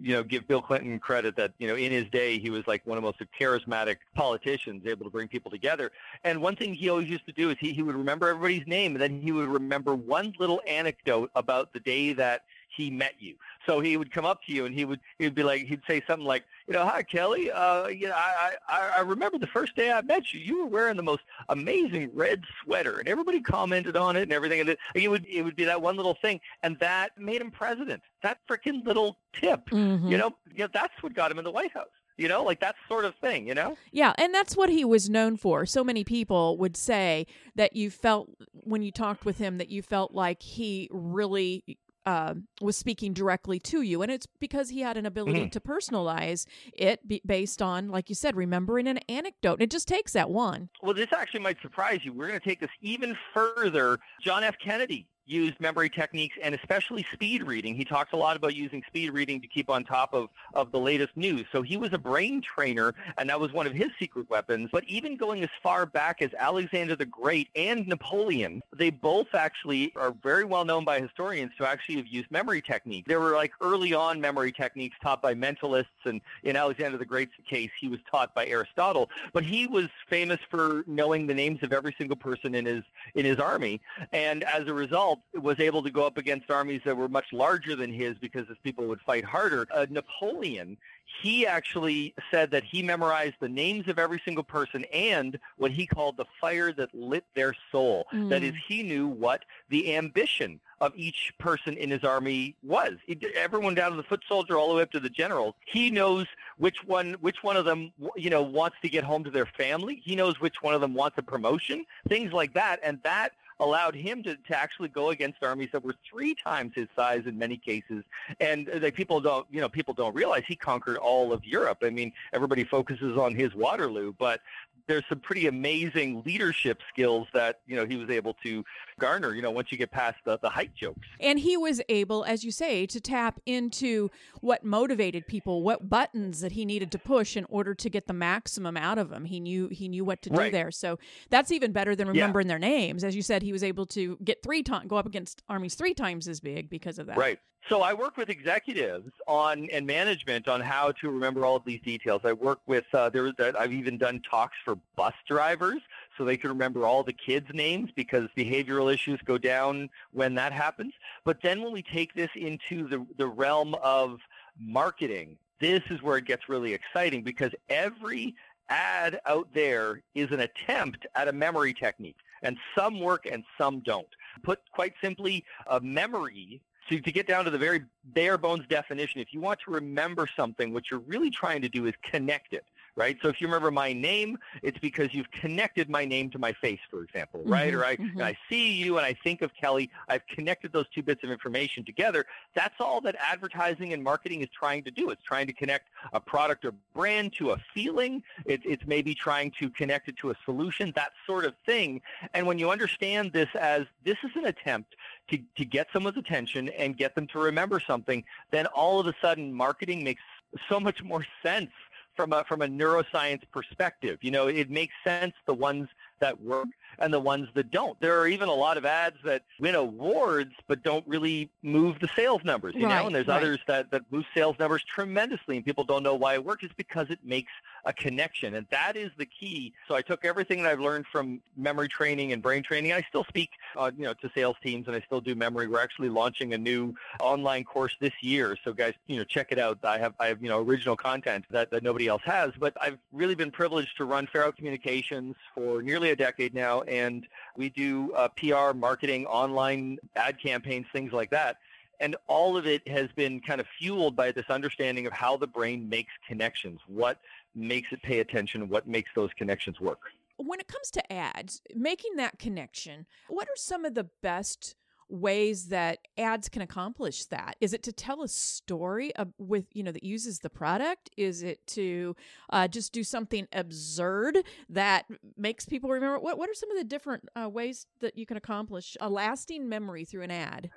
you 0.00 0.14
know, 0.14 0.22
give 0.22 0.46
Bill 0.46 0.60
Clinton 0.60 0.98
credit 0.98 1.36
that, 1.36 1.52
you 1.58 1.68
know, 1.68 1.74
in 1.74 1.92
his 1.92 2.06
day, 2.10 2.38
he 2.38 2.50
was 2.50 2.66
like 2.66 2.86
one 2.86 2.98
of 2.98 3.02
the 3.02 3.06
most 3.06 3.22
charismatic 3.38 3.96
politicians, 4.14 4.82
able 4.86 5.04
to 5.04 5.10
bring 5.10 5.28
people 5.28 5.50
together. 5.50 5.90
And 6.24 6.40
one 6.40 6.56
thing 6.56 6.74
he 6.74 6.88
always 6.88 7.08
used 7.08 7.26
to 7.26 7.32
do 7.32 7.50
is 7.50 7.56
he, 7.58 7.72
he 7.72 7.82
would 7.82 7.96
remember 7.96 8.28
everybody's 8.28 8.66
name, 8.66 8.92
and 8.92 9.00
then 9.00 9.20
he 9.20 9.32
would 9.32 9.48
remember 9.48 9.94
one 9.94 10.34
little 10.38 10.60
anecdote 10.66 11.30
about 11.34 11.72
the 11.72 11.80
day 11.80 12.12
that 12.14 12.42
he 12.68 12.90
met 12.90 13.14
you. 13.18 13.34
So 13.66 13.80
he 13.80 13.96
would 13.96 14.12
come 14.12 14.24
up 14.24 14.40
to 14.46 14.52
you 14.52 14.66
and 14.66 14.74
he 14.74 14.84
would 14.84 15.00
he'd 15.18 15.34
be 15.34 15.42
like 15.42 15.66
he'd 15.66 15.82
say 15.86 16.02
something 16.06 16.26
like, 16.26 16.44
you 16.68 16.74
know, 16.74 16.84
hi 16.84 17.02
Kelly, 17.02 17.50
uh, 17.50 17.86
you 17.86 18.08
know, 18.08 18.14
I, 18.14 18.52
I 18.68 18.90
I 18.98 19.00
remember 19.00 19.38
the 19.38 19.46
first 19.46 19.74
day 19.74 19.90
I 19.90 20.02
met 20.02 20.34
you. 20.34 20.40
You 20.40 20.64
were 20.64 20.66
wearing 20.66 20.96
the 20.96 21.02
most 21.02 21.22
amazing 21.48 22.10
red 22.12 22.42
sweater, 22.62 22.98
and 22.98 23.08
everybody 23.08 23.40
commented 23.40 23.96
on 23.96 24.16
it 24.16 24.22
and 24.22 24.32
everything. 24.32 24.60
And 24.60 24.68
it, 24.70 24.78
it 24.94 25.08
would 25.08 25.26
it 25.26 25.42
would 25.42 25.56
be 25.56 25.64
that 25.64 25.80
one 25.80 25.96
little 25.96 26.18
thing, 26.20 26.40
and 26.62 26.78
that 26.78 27.18
made 27.18 27.40
him 27.40 27.50
president. 27.50 28.02
That 28.22 28.38
freaking 28.48 28.84
little 28.84 29.16
tip, 29.32 29.70
mm-hmm. 29.70 30.08
you 30.08 30.18
know, 30.18 30.36
you 30.52 30.64
know, 30.64 30.68
that's 30.72 31.02
what 31.02 31.14
got 31.14 31.30
him 31.30 31.38
in 31.38 31.44
the 31.44 31.50
White 31.50 31.72
House 31.72 31.88
you 32.18 32.26
know 32.26 32.42
like 32.42 32.58
that 32.58 32.74
sort 32.88 33.04
of 33.04 33.14
thing 33.14 33.46
you 33.46 33.54
know 33.54 33.76
yeah 33.92 34.12
and 34.18 34.34
that's 34.34 34.56
what 34.56 34.68
he 34.68 34.84
was 34.84 35.08
known 35.08 35.36
for 35.36 35.64
so 35.64 35.84
many 35.84 36.02
people 36.02 36.58
would 36.58 36.76
say 36.76 37.24
that 37.54 37.76
you 37.76 37.90
felt 37.90 38.28
when 38.52 38.82
you 38.82 38.90
talked 38.90 39.24
with 39.24 39.38
him 39.38 39.56
that 39.56 39.68
you 39.68 39.80
felt 39.82 40.12
like 40.12 40.42
he 40.42 40.88
really 40.90 41.78
uh, 42.08 42.32
was 42.62 42.74
speaking 42.74 43.12
directly 43.12 43.60
to 43.60 43.82
you. 43.82 44.00
And 44.00 44.10
it's 44.10 44.26
because 44.40 44.70
he 44.70 44.80
had 44.80 44.96
an 44.96 45.04
ability 45.04 45.40
mm-hmm. 45.40 45.48
to 45.50 45.60
personalize 45.60 46.46
it 46.72 47.00
based 47.26 47.60
on, 47.60 47.90
like 47.90 48.08
you 48.08 48.14
said, 48.14 48.34
remembering 48.34 48.88
an 48.88 48.96
anecdote. 49.10 49.60
It 49.60 49.70
just 49.70 49.86
takes 49.86 50.14
that 50.14 50.30
one. 50.30 50.70
Well, 50.82 50.94
this 50.94 51.12
actually 51.12 51.40
might 51.40 51.60
surprise 51.60 52.00
you. 52.04 52.14
We're 52.14 52.28
going 52.28 52.40
to 52.40 52.48
take 52.48 52.60
this 52.60 52.70
even 52.80 53.14
further. 53.34 53.98
John 54.22 54.42
F. 54.42 54.54
Kennedy 54.58 55.06
used 55.28 55.60
memory 55.60 55.90
techniques 55.90 56.36
and 56.42 56.54
especially 56.54 57.06
speed 57.12 57.42
reading. 57.42 57.74
He 57.74 57.84
talks 57.84 58.12
a 58.12 58.16
lot 58.16 58.36
about 58.36 58.54
using 58.54 58.82
speed 58.86 59.10
reading 59.10 59.40
to 59.40 59.46
keep 59.46 59.70
on 59.70 59.84
top 59.84 60.14
of, 60.14 60.28
of 60.54 60.72
the 60.72 60.78
latest 60.78 61.16
news. 61.16 61.46
So 61.52 61.62
he 61.62 61.76
was 61.76 61.92
a 61.92 61.98
brain 61.98 62.40
trainer, 62.40 62.94
and 63.16 63.28
that 63.28 63.38
was 63.38 63.52
one 63.52 63.66
of 63.66 63.72
his 63.72 63.88
secret 63.98 64.28
weapons. 64.30 64.70
But 64.72 64.84
even 64.84 65.16
going 65.16 65.42
as 65.42 65.50
far 65.62 65.86
back 65.86 66.22
as 66.22 66.30
Alexander 66.34 66.96
the 66.96 67.06
Great 67.06 67.48
and 67.54 67.86
Napoleon, 67.86 68.62
they 68.74 68.90
both 68.90 69.34
actually 69.34 69.92
are 69.96 70.12
very 70.22 70.44
well 70.44 70.64
known 70.64 70.84
by 70.84 71.00
historians 71.00 71.52
to 71.58 71.68
actually 71.68 71.96
have 71.96 72.06
used 72.06 72.30
memory 72.30 72.62
techniques. 72.62 73.06
There 73.06 73.20
were 73.20 73.34
like 73.34 73.52
early 73.60 73.94
on 73.94 74.20
memory 74.20 74.52
techniques 74.52 74.96
taught 75.02 75.22
by 75.22 75.34
mentalists, 75.34 75.86
and 76.04 76.20
in 76.42 76.56
Alexander 76.56 76.98
the 76.98 77.04
Great's 77.04 77.32
case, 77.48 77.70
he 77.78 77.88
was 77.88 78.00
taught 78.10 78.34
by 78.34 78.46
Aristotle. 78.46 79.10
But 79.32 79.44
he 79.44 79.66
was 79.66 79.88
famous 80.08 80.40
for 80.50 80.84
knowing 80.86 81.26
the 81.26 81.34
names 81.34 81.62
of 81.62 81.72
every 81.72 81.94
single 81.98 82.16
person 82.16 82.54
in 82.54 82.66
his 82.66 82.84
in 83.14 83.24
his 83.24 83.38
army, 83.38 83.80
and 84.12 84.44
as 84.44 84.66
a 84.66 84.74
result, 84.74 85.17
was 85.34 85.58
able 85.60 85.82
to 85.82 85.90
go 85.90 86.06
up 86.06 86.18
against 86.18 86.50
armies 86.50 86.80
that 86.84 86.96
were 86.96 87.08
much 87.08 87.32
larger 87.32 87.76
than 87.76 87.92
his 87.92 88.16
because 88.18 88.46
his 88.48 88.58
people 88.62 88.86
would 88.86 89.00
fight 89.00 89.24
harder. 89.24 89.66
Uh, 89.72 89.86
Napoleon, 89.90 90.76
he 91.22 91.46
actually 91.46 92.14
said 92.30 92.50
that 92.50 92.64
he 92.64 92.82
memorized 92.82 93.36
the 93.40 93.48
names 93.48 93.88
of 93.88 93.98
every 93.98 94.20
single 94.24 94.44
person 94.44 94.84
and 94.92 95.38
what 95.56 95.70
he 95.70 95.86
called 95.86 96.16
the 96.16 96.26
fire 96.40 96.72
that 96.72 96.94
lit 96.94 97.24
their 97.34 97.54
soul. 97.72 98.06
Mm. 98.12 98.28
That 98.28 98.42
is, 98.42 98.54
he 98.66 98.82
knew 98.82 99.08
what 99.08 99.44
the 99.68 99.96
ambition 99.96 100.60
of 100.80 100.92
each 100.94 101.32
person 101.38 101.74
in 101.74 101.90
his 101.90 102.04
army 102.04 102.54
was. 102.62 102.92
He, 103.06 103.18
everyone 103.34 103.74
down 103.74 103.90
to 103.90 103.96
the 103.96 104.02
foot 104.04 104.22
soldier, 104.28 104.56
all 104.56 104.68
the 104.68 104.76
way 104.76 104.82
up 104.82 104.92
to 104.92 105.00
the 105.00 105.10
general. 105.10 105.56
He 105.66 105.90
knows 105.90 106.26
which 106.56 106.84
one, 106.86 107.14
which 107.20 107.42
one 107.42 107.56
of 107.56 107.64
them, 107.64 107.92
you 108.16 108.30
know, 108.30 108.42
wants 108.42 108.76
to 108.82 108.88
get 108.88 109.02
home 109.02 109.24
to 109.24 109.30
their 109.30 109.46
family. 109.46 110.00
He 110.04 110.14
knows 110.14 110.40
which 110.40 110.62
one 110.62 110.74
of 110.74 110.80
them 110.80 110.94
wants 110.94 111.18
a 111.18 111.22
promotion, 111.22 111.84
things 112.08 112.32
like 112.32 112.54
that, 112.54 112.78
and 112.82 113.00
that 113.02 113.32
allowed 113.60 113.94
him 113.94 114.22
to, 114.22 114.36
to 114.36 114.56
actually 114.56 114.88
go 114.88 115.10
against 115.10 115.42
armies 115.42 115.68
that 115.72 115.84
were 115.84 115.94
three 116.08 116.34
times 116.34 116.72
his 116.74 116.88
size 116.94 117.24
in 117.26 117.36
many 117.36 117.56
cases. 117.56 118.04
And 118.40 118.68
uh, 118.68 118.90
people 118.92 119.20
don't, 119.20 119.46
you 119.50 119.60
know, 119.60 119.68
people 119.68 119.94
don't 119.94 120.14
realize 120.14 120.44
he 120.46 120.56
conquered 120.56 120.96
all 120.96 121.32
of 121.32 121.44
Europe. 121.44 121.78
I 121.82 121.90
mean, 121.90 122.12
everybody 122.32 122.64
focuses 122.64 123.16
on 123.16 123.34
his 123.34 123.54
Waterloo, 123.54 124.14
but 124.18 124.40
there's 124.88 125.04
some 125.08 125.20
pretty 125.20 125.46
amazing 125.46 126.22
leadership 126.24 126.80
skills 126.88 127.28
that 127.34 127.60
you 127.66 127.76
know 127.76 127.86
he 127.86 127.96
was 127.96 128.10
able 128.10 128.34
to 128.42 128.64
garner 128.98 129.34
you 129.34 129.42
know 129.42 129.50
once 129.50 129.70
you 129.70 129.78
get 129.78 129.90
past 129.90 130.16
the, 130.24 130.38
the 130.38 130.48
height 130.48 130.74
jokes. 130.74 131.06
And 131.20 131.38
he 131.38 131.56
was 131.56 131.80
able 131.88 132.24
as 132.24 132.42
you 132.42 132.50
say 132.50 132.86
to 132.86 133.00
tap 133.00 133.40
into 133.46 134.10
what 134.40 134.64
motivated 134.64 135.26
people 135.26 135.62
what 135.62 135.88
buttons 135.88 136.40
that 136.40 136.52
he 136.52 136.64
needed 136.64 136.90
to 136.92 136.98
push 136.98 137.36
in 137.36 137.44
order 137.48 137.74
to 137.74 137.90
get 137.90 138.06
the 138.06 138.12
maximum 138.12 138.76
out 138.76 138.98
of 138.98 139.10
them 139.10 139.26
he 139.26 139.38
knew 139.38 139.68
he 139.68 139.88
knew 139.88 140.04
what 140.04 140.22
to 140.22 140.30
do 140.30 140.50
there. 140.50 140.70
So 140.70 140.98
that's 141.30 141.52
even 141.52 141.72
better 141.72 141.94
than 141.94 142.08
remembering 142.08 142.46
yeah. 142.46 142.52
their 142.54 142.58
names. 142.58 143.04
As 143.04 143.14
you 143.14 143.22
said 143.22 143.42
he 143.42 143.52
was 143.52 143.62
able 143.62 143.86
to 143.86 144.16
get 144.24 144.42
three 144.42 144.62
times 144.62 144.86
go 144.88 144.96
up 144.96 145.06
against 145.06 145.42
armies 145.48 145.74
three 145.74 145.94
times 145.94 146.26
as 146.26 146.40
big 146.40 146.70
because 146.70 146.98
of 146.98 147.06
that. 147.06 147.16
Right 147.16 147.38
so 147.68 147.82
I 147.82 147.92
work 147.92 148.16
with 148.16 148.30
executives 148.30 149.10
on 149.26 149.68
and 149.70 149.86
management 149.86 150.48
on 150.48 150.60
how 150.60 150.92
to 150.92 151.10
remember 151.10 151.44
all 151.44 151.56
of 151.56 151.64
these 151.64 151.80
details. 151.82 152.22
I 152.24 152.32
work 152.32 152.60
with 152.66 152.84
uh, 152.94 153.10
there. 153.10 153.32
I've 153.58 153.72
even 153.72 153.98
done 153.98 154.20
talks 154.28 154.56
for 154.64 154.76
bus 154.96 155.14
drivers 155.26 155.80
so 156.16 156.24
they 156.24 156.36
can 156.36 156.50
remember 156.50 156.86
all 156.86 157.02
the 157.02 157.12
kids' 157.12 157.48
names 157.52 157.90
because 157.94 158.28
behavioral 158.36 158.92
issues 158.92 159.20
go 159.24 159.38
down 159.38 159.90
when 160.12 160.34
that 160.36 160.52
happens. 160.52 160.94
But 161.24 161.42
then 161.42 161.62
when 161.62 161.72
we 161.72 161.82
take 161.82 162.14
this 162.14 162.30
into 162.34 162.88
the 162.88 163.06
the 163.16 163.26
realm 163.26 163.74
of 163.82 164.20
marketing, 164.58 165.36
this 165.60 165.82
is 165.90 166.02
where 166.02 166.16
it 166.16 166.24
gets 166.24 166.48
really 166.48 166.72
exciting 166.72 167.22
because 167.22 167.52
every 167.68 168.34
ad 168.68 169.20
out 169.26 169.48
there 169.52 170.02
is 170.14 170.30
an 170.30 170.40
attempt 170.40 171.06
at 171.14 171.28
a 171.28 171.32
memory 171.32 171.74
technique. 171.74 172.16
And 172.42 172.56
some 172.76 173.00
work 173.00 173.26
and 173.30 173.42
some 173.58 173.80
don't. 173.80 174.06
Put 174.44 174.60
quite 174.72 174.94
simply, 175.02 175.44
a 175.66 175.80
memory 175.80 176.60
so 176.88 176.98
to 176.98 177.12
get 177.12 177.26
down 177.26 177.44
to 177.44 177.50
the 177.50 177.58
very 177.58 177.84
bare 178.04 178.38
bones 178.38 178.64
definition, 178.68 179.20
if 179.20 179.32
you 179.32 179.40
want 179.40 179.60
to 179.64 179.70
remember 179.70 180.28
something, 180.36 180.72
what 180.72 180.84
you're 180.90 181.00
really 181.00 181.30
trying 181.30 181.62
to 181.62 181.68
do 181.68 181.86
is 181.86 181.94
connect 182.02 182.52
it 182.52 182.64
right? 182.98 183.16
So 183.22 183.28
if 183.28 183.40
you 183.40 183.46
remember 183.46 183.70
my 183.70 183.92
name, 183.92 184.36
it's 184.60 184.78
because 184.78 185.14
you've 185.14 185.30
connected 185.30 185.88
my 185.88 186.04
name 186.04 186.30
to 186.30 186.38
my 186.38 186.52
face, 186.52 186.80
for 186.90 187.04
example, 187.04 187.42
right? 187.44 187.72
Mm-hmm, 187.72 187.80
or 187.80 187.84
I, 187.84 187.96
mm-hmm. 187.96 188.20
I 188.20 188.36
see 188.48 188.72
you 188.72 188.98
and 188.98 189.06
I 189.06 189.14
think 189.22 189.40
of 189.40 189.54
Kelly. 189.54 189.88
I've 190.08 190.26
connected 190.26 190.72
those 190.72 190.86
two 190.92 191.04
bits 191.04 191.22
of 191.22 191.30
information 191.30 191.84
together. 191.84 192.26
That's 192.56 192.74
all 192.80 193.00
that 193.02 193.14
advertising 193.20 193.92
and 193.92 194.02
marketing 194.02 194.40
is 194.40 194.48
trying 194.50 194.82
to 194.82 194.90
do. 194.90 195.10
It's 195.10 195.22
trying 195.22 195.46
to 195.46 195.52
connect 195.52 195.90
a 196.12 196.18
product 196.18 196.64
or 196.64 196.74
brand 196.92 197.34
to 197.34 197.52
a 197.52 197.58
feeling. 197.72 198.20
It, 198.46 198.62
it's 198.64 198.84
maybe 198.84 199.14
trying 199.14 199.52
to 199.60 199.70
connect 199.70 200.08
it 200.08 200.16
to 200.18 200.30
a 200.30 200.34
solution, 200.44 200.92
that 200.96 201.12
sort 201.24 201.44
of 201.44 201.54
thing. 201.64 202.02
And 202.34 202.48
when 202.48 202.58
you 202.58 202.68
understand 202.68 203.32
this 203.32 203.48
as 203.54 203.86
this 204.04 204.16
is 204.24 204.32
an 204.34 204.46
attempt 204.46 204.96
to, 205.28 205.38
to 205.56 205.64
get 205.64 205.86
someone's 205.92 206.16
attention 206.16 206.68
and 206.70 206.96
get 206.96 207.14
them 207.14 207.28
to 207.28 207.38
remember 207.38 207.78
something, 207.78 208.24
then 208.50 208.66
all 208.66 208.98
of 208.98 209.06
a 209.06 209.14
sudden 209.22 209.54
marketing 209.54 210.02
makes 210.02 210.22
so 210.68 210.80
much 210.80 211.02
more 211.02 211.26
sense 211.42 211.70
from 212.18 212.32
a 212.32 212.42
from 212.42 212.62
a 212.62 212.66
neuroscience 212.66 213.42
perspective. 213.52 214.18
You 214.22 214.32
know, 214.32 214.48
it 214.48 214.70
makes 214.70 214.92
sense 215.04 215.34
the 215.46 215.54
ones 215.54 215.88
that 216.18 216.40
work 216.40 216.66
and 216.98 217.14
the 217.14 217.20
ones 217.20 217.48
that 217.54 217.70
don't. 217.70 217.98
There 218.00 218.18
are 218.18 218.26
even 218.26 218.48
a 218.48 218.54
lot 218.54 218.76
of 218.76 218.84
ads 218.84 219.18
that 219.22 219.44
win 219.60 219.76
awards 219.76 220.52
but 220.66 220.82
don't 220.82 221.06
really 221.06 221.48
move 221.62 222.00
the 222.00 222.08
sales 222.16 222.42
numbers, 222.42 222.74
you 222.74 222.86
right, 222.86 222.98
know, 222.98 223.06
and 223.06 223.14
there's 223.14 223.28
right. 223.28 223.36
others 223.36 223.60
that, 223.68 223.92
that 223.92 224.02
move 224.10 224.24
sales 224.34 224.56
numbers 224.58 224.82
tremendously 224.82 225.56
and 225.56 225.64
people 225.64 225.84
don't 225.84 226.02
know 226.02 226.16
why 226.16 226.34
it 226.34 226.44
works. 226.44 226.64
It's 226.64 226.74
because 226.74 227.08
it 227.08 227.20
makes 227.22 227.52
a 227.88 227.92
connection. 227.94 228.54
And 228.54 228.66
that 228.70 228.96
is 228.96 229.10
the 229.16 229.24
key. 229.24 229.72
So 229.88 229.94
I 229.94 230.02
took 230.02 230.24
everything 230.24 230.62
that 230.62 230.70
I've 230.70 230.80
learned 230.80 231.06
from 231.10 231.40
memory 231.56 231.88
training 231.88 232.34
and 232.34 232.42
brain 232.42 232.62
training. 232.62 232.92
I 232.92 233.00
still 233.08 233.24
speak, 233.24 233.48
uh, 233.76 233.90
you 233.96 234.04
know, 234.04 234.12
to 234.12 234.30
sales 234.34 234.56
teams 234.62 234.86
and 234.86 234.94
I 234.94 235.00
still 235.00 235.22
do 235.22 235.34
memory. 235.34 235.66
We're 235.68 235.80
actually 235.80 236.10
launching 236.10 236.52
a 236.52 236.58
new 236.58 236.94
online 237.18 237.64
course 237.64 237.96
this 237.98 238.12
year. 238.20 238.58
So 238.62 238.74
guys, 238.74 238.92
you 239.06 239.16
know, 239.16 239.24
check 239.24 239.52
it 239.52 239.58
out. 239.58 239.78
I 239.82 239.96
have, 239.96 240.12
I 240.20 240.26
have, 240.26 240.42
you 240.42 240.50
know, 240.50 240.60
original 240.60 240.96
content 240.96 241.46
that, 241.50 241.70
that 241.70 241.82
nobody 241.82 242.08
else 242.08 242.22
has, 242.26 242.52
but 242.60 242.76
I've 242.78 242.98
really 243.10 243.34
been 243.34 243.50
privileged 243.50 243.96
to 243.96 244.04
run 244.04 244.26
Farrow 244.26 244.52
Communications 244.52 245.34
for 245.54 245.80
nearly 245.80 246.10
a 246.10 246.16
decade 246.16 246.54
now. 246.54 246.82
And 246.82 247.26
we 247.56 247.70
do 247.70 248.12
uh, 248.12 248.28
PR, 248.28 248.76
marketing, 248.76 249.24
online 249.24 249.98
ad 250.14 250.38
campaigns, 250.38 250.86
things 250.92 251.14
like 251.14 251.30
that. 251.30 251.56
And 252.00 252.16
all 252.26 252.56
of 252.56 252.66
it 252.66 252.86
has 252.86 253.08
been 253.16 253.40
kind 253.40 253.60
of 253.60 253.66
fueled 253.78 254.14
by 254.14 254.30
this 254.30 254.46
understanding 254.48 255.06
of 255.06 255.12
how 255.12 255.36
the 255.36 255.46
brain 255.46 255.88
makes 255.88 256.12
connections, 256.26 256.80
what 256.86 257.18
makes 257.58 257.88
it 257.92 258.02
pay 258.02 258.20
attention, 258.20 258.68
what 258.68 258.86
makes 258.86 259.10
those 259.14 259.30
connections 259.36 259.80
work. 259.80 260.00
When 260.36 260.60
it 260.60 260.68
comes 260.68 260.90
to 260.92 261.12
ads, 261.12 261.60
making 261.74 262.16
that 262.16 262.38
connection, 262.38 263.06
what 263.28 263.48
are 263.48 263.56
some 263.56 263.84
of 263.84 263.94
the 263.94 264.08
best 264.22 264.76
ways 265.08 265.68
that 265.68 265.98
ads 266.16 266.48
can 266.48 266.62
accomplish 266.62 267.24
that? 267.26 267.56
Is 267.60 267.72
it 267.72 267.82
to 267.84 267.92
tell 267.92 268.22
a 268.22 268.28
story 268.28 269.14
of, 269.16 269.32
with 269.38 269.64
you 269.72 269.82
know 269.82 269.90
that 269.90 270.04
uses 270.04 270.38
the 270.38 270.50
product? 270.50 271.10
Is 271.16 271.42
it 271.42 271.66
to 271.68 272.14
uh, 272.50 272.68
just 272.68 272.92
do 272.92 273.02
something 273.02 273.48
absurd 273.52 274.38
that 274.68 275.06
makes 275.36 275.66
people 275.66 275.90
remember? 275.90 276.18
What 276.18 276.38
What 276.38 276.50
are 276.50 276.54
some 276.54 276.70
of 276.70 276.76
the 276.76 276.84
different 276.84 277.28
uh, 277.34 277.48
ways 277.48 277.86
that 278.00 278.16
you 278.16 278.26
can 278.26 278.36
accomplish 278.36 278.96
a 279.00 279.08
lasting 279.08 279.68
memory 279.68 280.04
through 280.04 280.22
an 280.22 280.30
ad? 280.30 280.70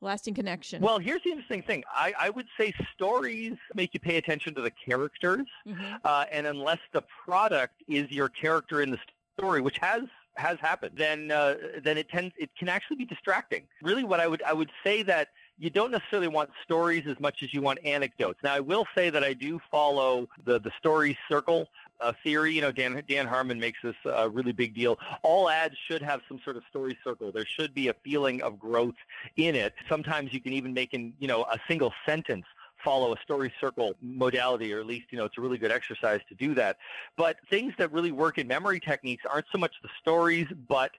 Lasting 0.00 0.34
connection? 0.34 0.82
Well, 0.82 0.98
here's 0.98 1.22
the 1.22 1.30
interesting 1.30 1.62
thing. 1.62 1.84
I, 1.92 2.12
I 2.18 2.30
would 2.30 2.46
say 2.58 2.72
stories 2.94 3.56
make 3.74 3.94
you 3.94 4.00
pay 4.00 4.16
attention 4.16 4.54
to 4.54 4.62
the 4.62 4.70
characters, 4.70 5.46
mm-hmm. 5.66 5.94
uh, 6.04 6.24
and 6.30 6.46
unless 6.46 6.80
the 6.92 7.02
product 7.24 7.82
is 7.88 8.10
your 8.10 8.28
character 8.28 8.82
in 8.82 8.90
the 8.90 8.98
story, 9.38 9.60
which 9.60 9.78
has 9.78 10.02
has 10.36 10.58
happened, 10.60 10.92
then 10.96 11.30
uh, 11.30 11.56
then 11.82 11.98
it 11.98 12.08
tends 12.08 12.34
it 12.38 12.50
can 12.58 12.68
actually 12.68 12.96
be 12.96 13.04
distracting. 13.04 13.62
Really, 13.82 14.04
what 14.04 14.20
I 14.20 14.26
would 14.26 14.42
I 14.42 14.52
would 14.52 14.70
say 14.84 15.02
that 15.02 15.28
you 15.58 15.70
don't 15.70 15.90
necessarily 15.90 16.28
want 16.28 16.50
stories 16.64 17.06
as 17.06 17.20
much 17.20 17.42
as 17.42 17.52
you 17.52 17.60
want 17.60 17.78
anecdotes. 17.84 18.38
Now, 18.42 18.54
I 18.54 18.60
will 18.60 18.86
say 18.94 19.10
that 19.10 19.22
I 19.22 19.34
do 19.34 19.60
follow 19.70 20.28
the 20.44 20.58
the 20.58 20.70
story 20.78 21.18
circle 21.28 21.68
uh, 22.00 22.12
theory. 22.22 22.54
You 22.54 22.62
know, 22.62 22.72
Dan 22.72 23.02
Dan 23.08 23.26
Harmon 23.26 23.58
makes 23.58 23.78
this 23.82 23.96
a 24.04 24.28
really 24.28 24.52
big 24.52 24.74
deal. 24.74 24.98
All 25.22 25.48
ads 25.48 25.76
should 25.88 26.02
have 26.02 26.20
some 26.28 26.40
sort 26.44 26.56
of 26.56 26.62
story 26.68 26.98
circle. 27.04 27.32
There 27.32 27.46
should 27.46 27.74
be 27.74 27.88
a 27.88 27.94
feeling 28.04 28.42
of 28.42 28.58
growth 28.58 28.94
in 29.36 29.54
it. 29.54 29.74
Sometimes 29.88 30.32
you 30.32 30.40
can 30.40 30.52
even 30.52 30.72
make 30.72 30.94
in 30.94 31.12
you 31.18 31.28
know 31.28 31.42
a 31.44 31.58
single 31.68 31.92
sentence 32.06 32.44
follow 32.84 33.12
a 33.12 33.16
story 33.22 33.52
circle 33.60 33.94
modality, 34.00 34.72
or 34.72 34.80
at 34.80 34.86
least, 34.86 35.06
you 35.10 35.18
know, 35.18 35.24
it's 35.24 35.36
a 35.38 35.40
really 35.40 35.58
good 35.58 35.70
exercise 35.70 36.20
to 36.28 36.34
do 36.34 36.54
that. 36.54 36.78
But 37.16 37.36
things 37.48 37.74
that 37.78 37.92
really 37.92 38.12
work 38.12 38.38
in 38.38 38.46
memory 38.46 38.80
techniques 38.80 39.24
aren't 39.30 39.46
so 39.52 39.58
much 39.58 39.74
the 39.82 39.90
stories, 40.00 40.46
but 40.68 40.92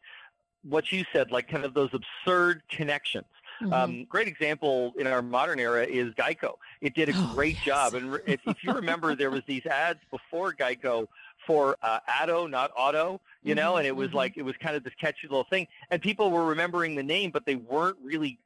what 0.63 0.91
you 0.91 1.05
said, 1.11 1.31
like 1.31 1.47
kind 1.47 1.65
of 1.65 1.73
those 1.73 1.89
absurd 1.93 2.61
connections. 2.69 3.25
Mm-hmm. 3.61 3.73
Um, 3.73 4.05
great 4.05 4.27
example 4.27 4.93
in 4.97 5.07
our 5.07 5.21
modern 5.21 5.59
era 5.59 5.85
is 5.85 6.13
Geico. 6.15 6.55
It 6.81 6.95
did 6.95 7.09
a 7.09 7.13
oh, 7.15 7.31
great 7.33 7.55
yes. 7.55 7.65
job. 7.65 7.93
And 7.93 8.19
if, 8.25 8.41
if 8.45 8.63
you 8.63 8.73
remember, 8.73 9.15
there 9.15 9.29
was 9.29 9.43
these 9.45 9.65
ads 9.65 9.99
before 10.09 10.53
Geico 10.53 11.07
for 11.45 11.77
uh, 11.81 11.99
Addo, 12.07 12.49
not 12.49 12.71
Auto, 12.75 13.19
you 13.43 13.55
know, 13.55 13.77
and 13.77 13.87
it 13.87 13.95
was 13.95 14.09
mm-hmm. 14.09 14.17
like 14.17 14.37
it 14.37 14.43
was 14.43 14.55
kind 14.57 14.75
of 14.75 14.83
this 14.83 14.93
catchy 14.99 15.27
little 15.27 15.43
thing, 15.43 15.67
and 15.89 16.01
people 16.01 16.31
were 16.31 16.45
remembering 16.45 16.95
the 16.95 17.03
name, 17.03 17.31
but 17.31 17.45
they 17.45 17.55
weren't 17.55 17.97
really. 18.03 18.37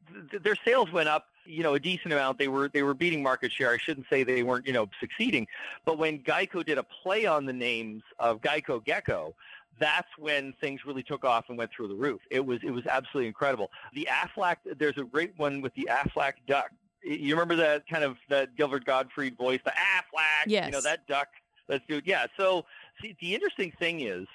Their 0.41 0.55
sales 0.63 0.91
went 0.91 1.09
up, 1.09 1.27
you 1.45 1.63
know, 1.63 1.73
a 1.73 1.79
decent 1.79 2.13
amount. 2.13 2.37
They 2.37 2.47
were 2.47 2.69
they 2.69 2.83
were 2.83 2.93
beating 2.93 3.21
market 3.21 3.51
share. 3.51 3.71
I 3.71 3.77
shouldn't 3.77 4.07
say 4.09 4.23
they 4.23 4.43
weren't, 4.43 4.65
you 4.65 4.73
know, 4.73 4.87
succeeding, 4.99 5.47
but 5.83 5.97
when 5.97 6.19
Geico 6.19 6.65
did 6.65 6.77
a 6.77 6.83
play 6.83 7.25
on 7.25 7.45
the 7.45 7.53
names 7.53 8.03
of 8.19 8.41
Geico 8.41 8.83
Gecko, 8.83 9.35
that's 9.79 10.07
when 10.17 10.53
things 10.61 10.85
really 10.85 11.03
took 11.03 11.25
off 11.25 11.45
and 11.49 11.57
went 11.57 11.71
through 11.71 11.87
the 11.87 11.95
roof. 11.95 12.21
It 12.31 12.45
was 12.45 12.59
it 12.63 12.71
was 12.71 12.85
absolutely 12.85 13.27
incredible. 13.27 13.69
The 13.93 14.07
Aflac, 14.11 14.57
there's 14.77 14.97
a 14.97 15.03
great 15.03 15.33
one 15.37 15.61
with 15.61 15.73
the 15.75 15.89
Aflac 15.91 16.33
duck. 16.47 16.71
You 17.03 17.35
remember 17.35 17.55
that 17.57 17.87
kind 17.87 18.03
of 18.03 18.17
that 18.29 18.55
Gilbert 18.55 18.85
Gottfried 18.85 19.37
voice, 19.37 19.59
the 19.63 19.71
Aflac, 19.71 20.47
yes. 20.47 20.65
you 20.65 20.71
know 20.71 20.81
that 20.81 21.07
duck. 21.07 21.27
Let's 21.67 21.83
do 21.87 21.97
it. 21.97 22.03
Yeah. 22.05 22.27
So 22.37 22.65
see, 23.01 23.15
the 23.19 23.33
interesting 23.33 23.71
thing 23.79 24.01
is 24.01 24.27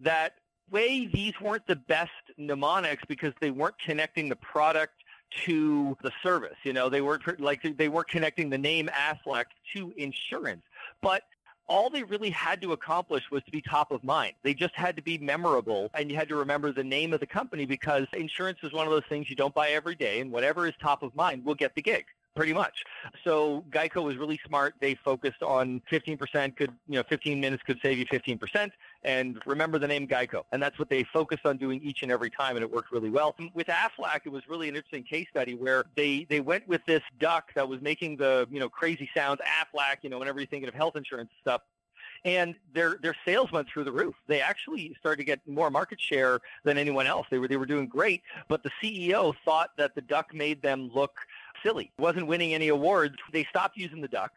that 0.00 0.34
way 0.70 1.06
these 1.06 1.34
weren't 1.40 1.66
the 1.66 1.76
best 1.76 2.10
mnemonics 2.38 3.02
because 3.06 3.32
they 3.40 3.50
weren't 3.50 3.78
connecting 3.78 4.28
the 4.28 4.36
product 4.36 4.94
to 5.46 5.96
the 6.02 6.12
service. 6.22 6.56
You 6.64 6.72
know, 6.72 6.88
they 6.88 7.00
weren't 7.00 7.40
like 7.40 7.62
they 7.76 7.88
weren't 7.88 8.08
connecting 8.08 8.50
the 8.50 8.58
name 8.58 8.88
Aflac 8.92 9.44
to 9.74 9.92
insurance. 9.96 10.62
But 11.00 11.22
all 11.72 11.88
they 11.88 12.02
really 12.02 12.28
had 12.28 12.60
to 12.60 12.72
accomplish 12.72 13.30
was 13.30 13.42
to 13.44 13.50
be 13.50 13.62
top 13.62 13.92
of 13.92 14.04
mind. 14.04 14.34
They 14.42 14.52
just 14.52 14.74
had 14.74 14.94
to 14.96 15.02
be 15.02 15.16
memorable, 15.16 15.90
and 15.94 16.10
you 16.10 16.16
had 16.18 16.28
to 16.28 16.36
remember 16.36 16.70
the 16.70 16.84
name 16.84 17.14
of 17.14 17.20
the 17.20 17.26
company 17.26 17.64
because 17.64 18.06
insurance 18.12 18.58
is 18.62 18.74
one 18.74 18.86
of 18.86 18.92
those 18.92 19.06
things 19.08 19.30
you 19.30 19.36
don't 19.36 19.54
buy 19.54 19.70
every 19.70 19.94
day, 19.94 20.20
and 20.20 20.30
whatever 20.30 20.66
is 20.66 20.74
top 20.82 21.02
of 21.02 21.16
mind 21.16 21.46
will 21.46 21.54
get 21.54 21.74
the 21.74 21.80
gig 21.80 22.04
pretty 22.36 22.52
much. 22.52 22.84
So 23.24 23.64
Geico 23.70 24.02
was 24.04 24.16
really 24.16 24.38
smart. 24.46 24.74
They 24.80 24.94
focused 24.94 25.42
on 25.42 25.80
15% 25.90 26.56
could, 26.56 26.72
you 26.88 26.96
know, 26.96 27.02
15 27.04 27.40
minutes 27.40 27.62
could 27.62 27.78
save 27.82 27.98
you 27.98 28.06
15% 28.06 28.70
and 29.04 29.40
remember 29.46 29.78
the 29.78 29.88
name 29.88 30.06
Geico. 30.06 30.44
And 30.52 30.62
that's 30.62 30.78
what 30.78 30.88
they 30.88 31.04
focused 31.04 31.44
on 31.44 31.56
doing 31.56 31.80
each 31.82 32.02
and 32.02 32.12
every 32.12 32.30
time 32.30 32.56
and 32.56 32.62
it 32.62 32.70
worked 32.70 32.92
really 32.92 33.10
well. 33.10 33.34
With 33.54 33.66
Aflac, 33.66 34.20
it 34.24 34.32
was 34.32 34.48
really 34.48 34.68
an 34.68 34.76
interesting 34.76 35.02
case 35.02 35.26
study 35.30 35.54
where 35.54 35.84
they, 35.96 36.26
they 36.28 36.40
went 36.40 36.66
with 36.68 36.84
this 36.86 37.02
duck 37.18 37.52
that 37.54 37.68
was 37.68 37.80
making 37.80 38.16
the, 38.16 38.46
you 38.50 38.60
know, 38.60 38.68
crazy 38.68 39.08
sounds, 39.14 39.40
Aflac, 39.40 39.98
you 40.02 40.10
know, 40.10 40.18
whenever 40.18 40.40
you're 40.40 40.46
thinking 40.46 40.68
of 40.68 40.74
health 40.74 40.96
insurance 40.96 41.30
stuff, 41.40 41.62
and 42.24 42.54
their 42.72 42.98
their 43.02 43.16
sales 43.24 43.50
went 43.50 43.68
through 43.68 43.84
the 43.84 43.92
roof. 43.92 44.14
They 44.28 44.40
actually 44.40 44.94
started 45.00 45.18
to 45.18 45.24
get 45.24 45.40
more 45.48 45.70
market 45.70 46.00
share 46.00 46.40
than 46.62 46.78
anyone 46.78 47.06
else. 47.06 47.26
They 47.30 47.38
were 47.38 47.48
they 47.48 47.56
were 47.56 47.66
doing 47.66 47.86
great, 47.86 48.22
but 48.48 48.62
the 48.62 48.70
CEO 48.80 49.34
thought 49.44 49.70
that 49.76 49.94
the 49.94 50.02
duck 50.02 50.32
made 50.32 50.62
them 50.62 50.90
look 50.94 51.16
silly. 51.64 51.90
Wasn't 51.98 52.26
winning 52.26 52.54
any 52.54 52.68
awards. 52.68 53.16
They 53.32 53.44
stopped 53.44 53.76
using 53.76 54.00
the 54.00 54.08
duck, 54.08 54.32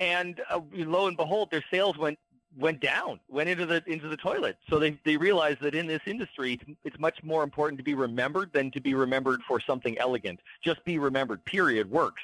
and 0.00 0.40
uh, 0.50 0.60
lo 0.72 1.06
and 1.06 1.16
behold, 1.16 1.50
their 1.50 1.64
sales 1.70 1.96
went 1.96 2.18
went 2.58 2.80
down, 2.80 3.20
went 3.28 3.48
into 3.48 3.66
the 3.66 3.82
into 3.86 4.08
the 4.08 4.16
toilet. 4.16 4.56
So 4.68 4.78
they 4.78 4.98
they 5.04 5.16
realized 5.16 5.60
that 5.60 5.74
in 5.74 5.86
this 5.86 6.02
industry, 6.06 6.60
it's 6.84 6.98
much 6.98 7.22
more 7.22 7.42
important 7.42 7.78
to 7.78 7.84
be 7.84 7.94
remembered 7.94 8.52
than 8.52 8.70
to 8.72 8.80
be 8.80 8.94
remembered 8.94 9.40
for 9.46 9.60
something 9.60 9.96
elegant. 9.98 10.40
Just 10.62 10.84
be 10.84 10.98
remembered. 10.98 11.44
Period. 11.44 11.90
Works. 11.90 12.22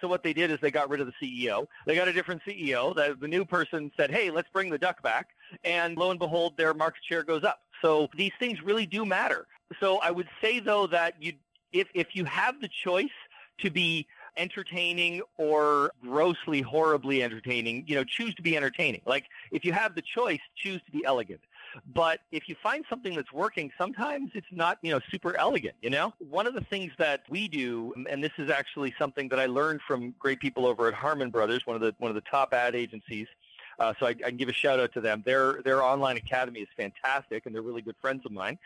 So 0.00 0.08
what 0.08 0.22
they 0.22 0.32
did 0.32 0.50
is 0.50 0.58
they 0.60 0.70
got 0.70 0.88
rid 0.88 1.00
of 1.00 1.06
the 1.06 1.12
CEO. 1.22 1.66
They 1.86 1.94
got 1.94 2.08
a 2.08 2.12
different 2.12 2.42
CEO. 2.46 2.94
The, 2.94 3.16
the 3.20 3.28
new 3.28 3.44
person 3.44 3.90
said, 3.96 4.10
"Hey, 4.10 4.30
let's 4.30 4.48
bring 4.52 4.70
the 4.70 4.78
duck 4.78 5.02
back." 5.02 5.30
And 5.64 5.96
lo 5.96 6.10
and 6.10 6.18
behold, 6.18 6.56
their 6.56 6.74
market 6.74 7.02
share 7.04 7.22
goes 7.22 7.44
up. 7.44 7.62
So 7.82 8.08
these 8.16 8.32
things 8.38 8.62
really 8.62 8.86
do 8.86 9.04
matter. 9.04 9.46
So 9.80 9.98
I 9.98 10.10
would 10.10 10.28
say 10.40 10.60
though 10.60 10.86
that 10.88 11.14
you 11.22 11.34
if 11.72 11.88
if 11.94 12.14
you 12.14 12.24
have 12.24 12.60
the 12.60 12.68
choice 12.68 13.06
to 13.58 13.70
be 13.70 14.06
entertaining 14.38 15.20
or 15.36 15.92
grossly 16.02 16.60
horribly 16.60 17.22
entertaining 17.22 17.84
you 17.86 17.94
know 17.94 18.04
choose 18.04 18.34
to 18.36 18.42
be 18.42 18.56
entertaining. 18.56 19.02
Like 19.06 19.26
if 19.52 19.64
you 19.64 19.72
have 19.72 19.94
the 19.94 20.02
choice 20.02 20.40
choose 20.56 20.80
to 20.86 20.92
be 20.92 21.04
elegant. 21.04 21.40
But 21.94 22.20
if 22.32 22.48
you 22.48 22.56
find 22.62 22.84
something 22.88 23.14
that's 23.14 23.32
working 23.32 23.70
sometimes 23.76 24.30
it's 24.34 24.46
not 24.50 24.78
you 24.82 24.90
know 24.92 25.00
super 25.10 25.36
elegant 25.36 25.74
you 25.82 25.90
know? 25.90 26.14
One 26.18 26.46
of 26.46 26.54
the 26.54 26.62
things 26.62 26.92
that 26.98 27.22
we 27.28 27.48
do 27.48 27.92
and 28.08 28.22
this 28.22 28.32
is 28.38 28.50
actually 28.50 28.94
something 28.98 29.28
that 29.28 29.38
i 29.38 29.46
learned 29.46 29.80
from 29.86 30.14
great 30.18 30.40
people 30.40 30.66
over 30.66 30.88
at 30.88 30.94
harmon 30.94 31.30
brothers 31.30 31.66
one 31.66 31.74
of 31.74 31.82
the 31.82 31.94
one 31.98 32.10
of 32.10 32.14
the 32.14 32.22
top 32.22 32.52
ad 32.52 32.74
agencies 32.74 33.26
uh, 33.78 33.94
so 33.98 34.06
I, 34.06 34.10
I, 34.10 34.14
can 34.14 34.36
give 34.36 34.48
a 34.48 34.52
shout 34.52 34.80
out 34.80 34.92
to 34.94 35.00
them. 35.00 35.22
Their 35.24 35.62
their 35.62 35.82
online 35.82 36.16
academy 36.16 36.60
is 36.60 36.68
fantastic, 36.76 37.46
and 37.46 37.54
they're 37.54 37.62
really 37.62 37.82
good 37.82 37.96
friends 38.00 38.24
of 38.26 38.32
mine. 38.32 38.58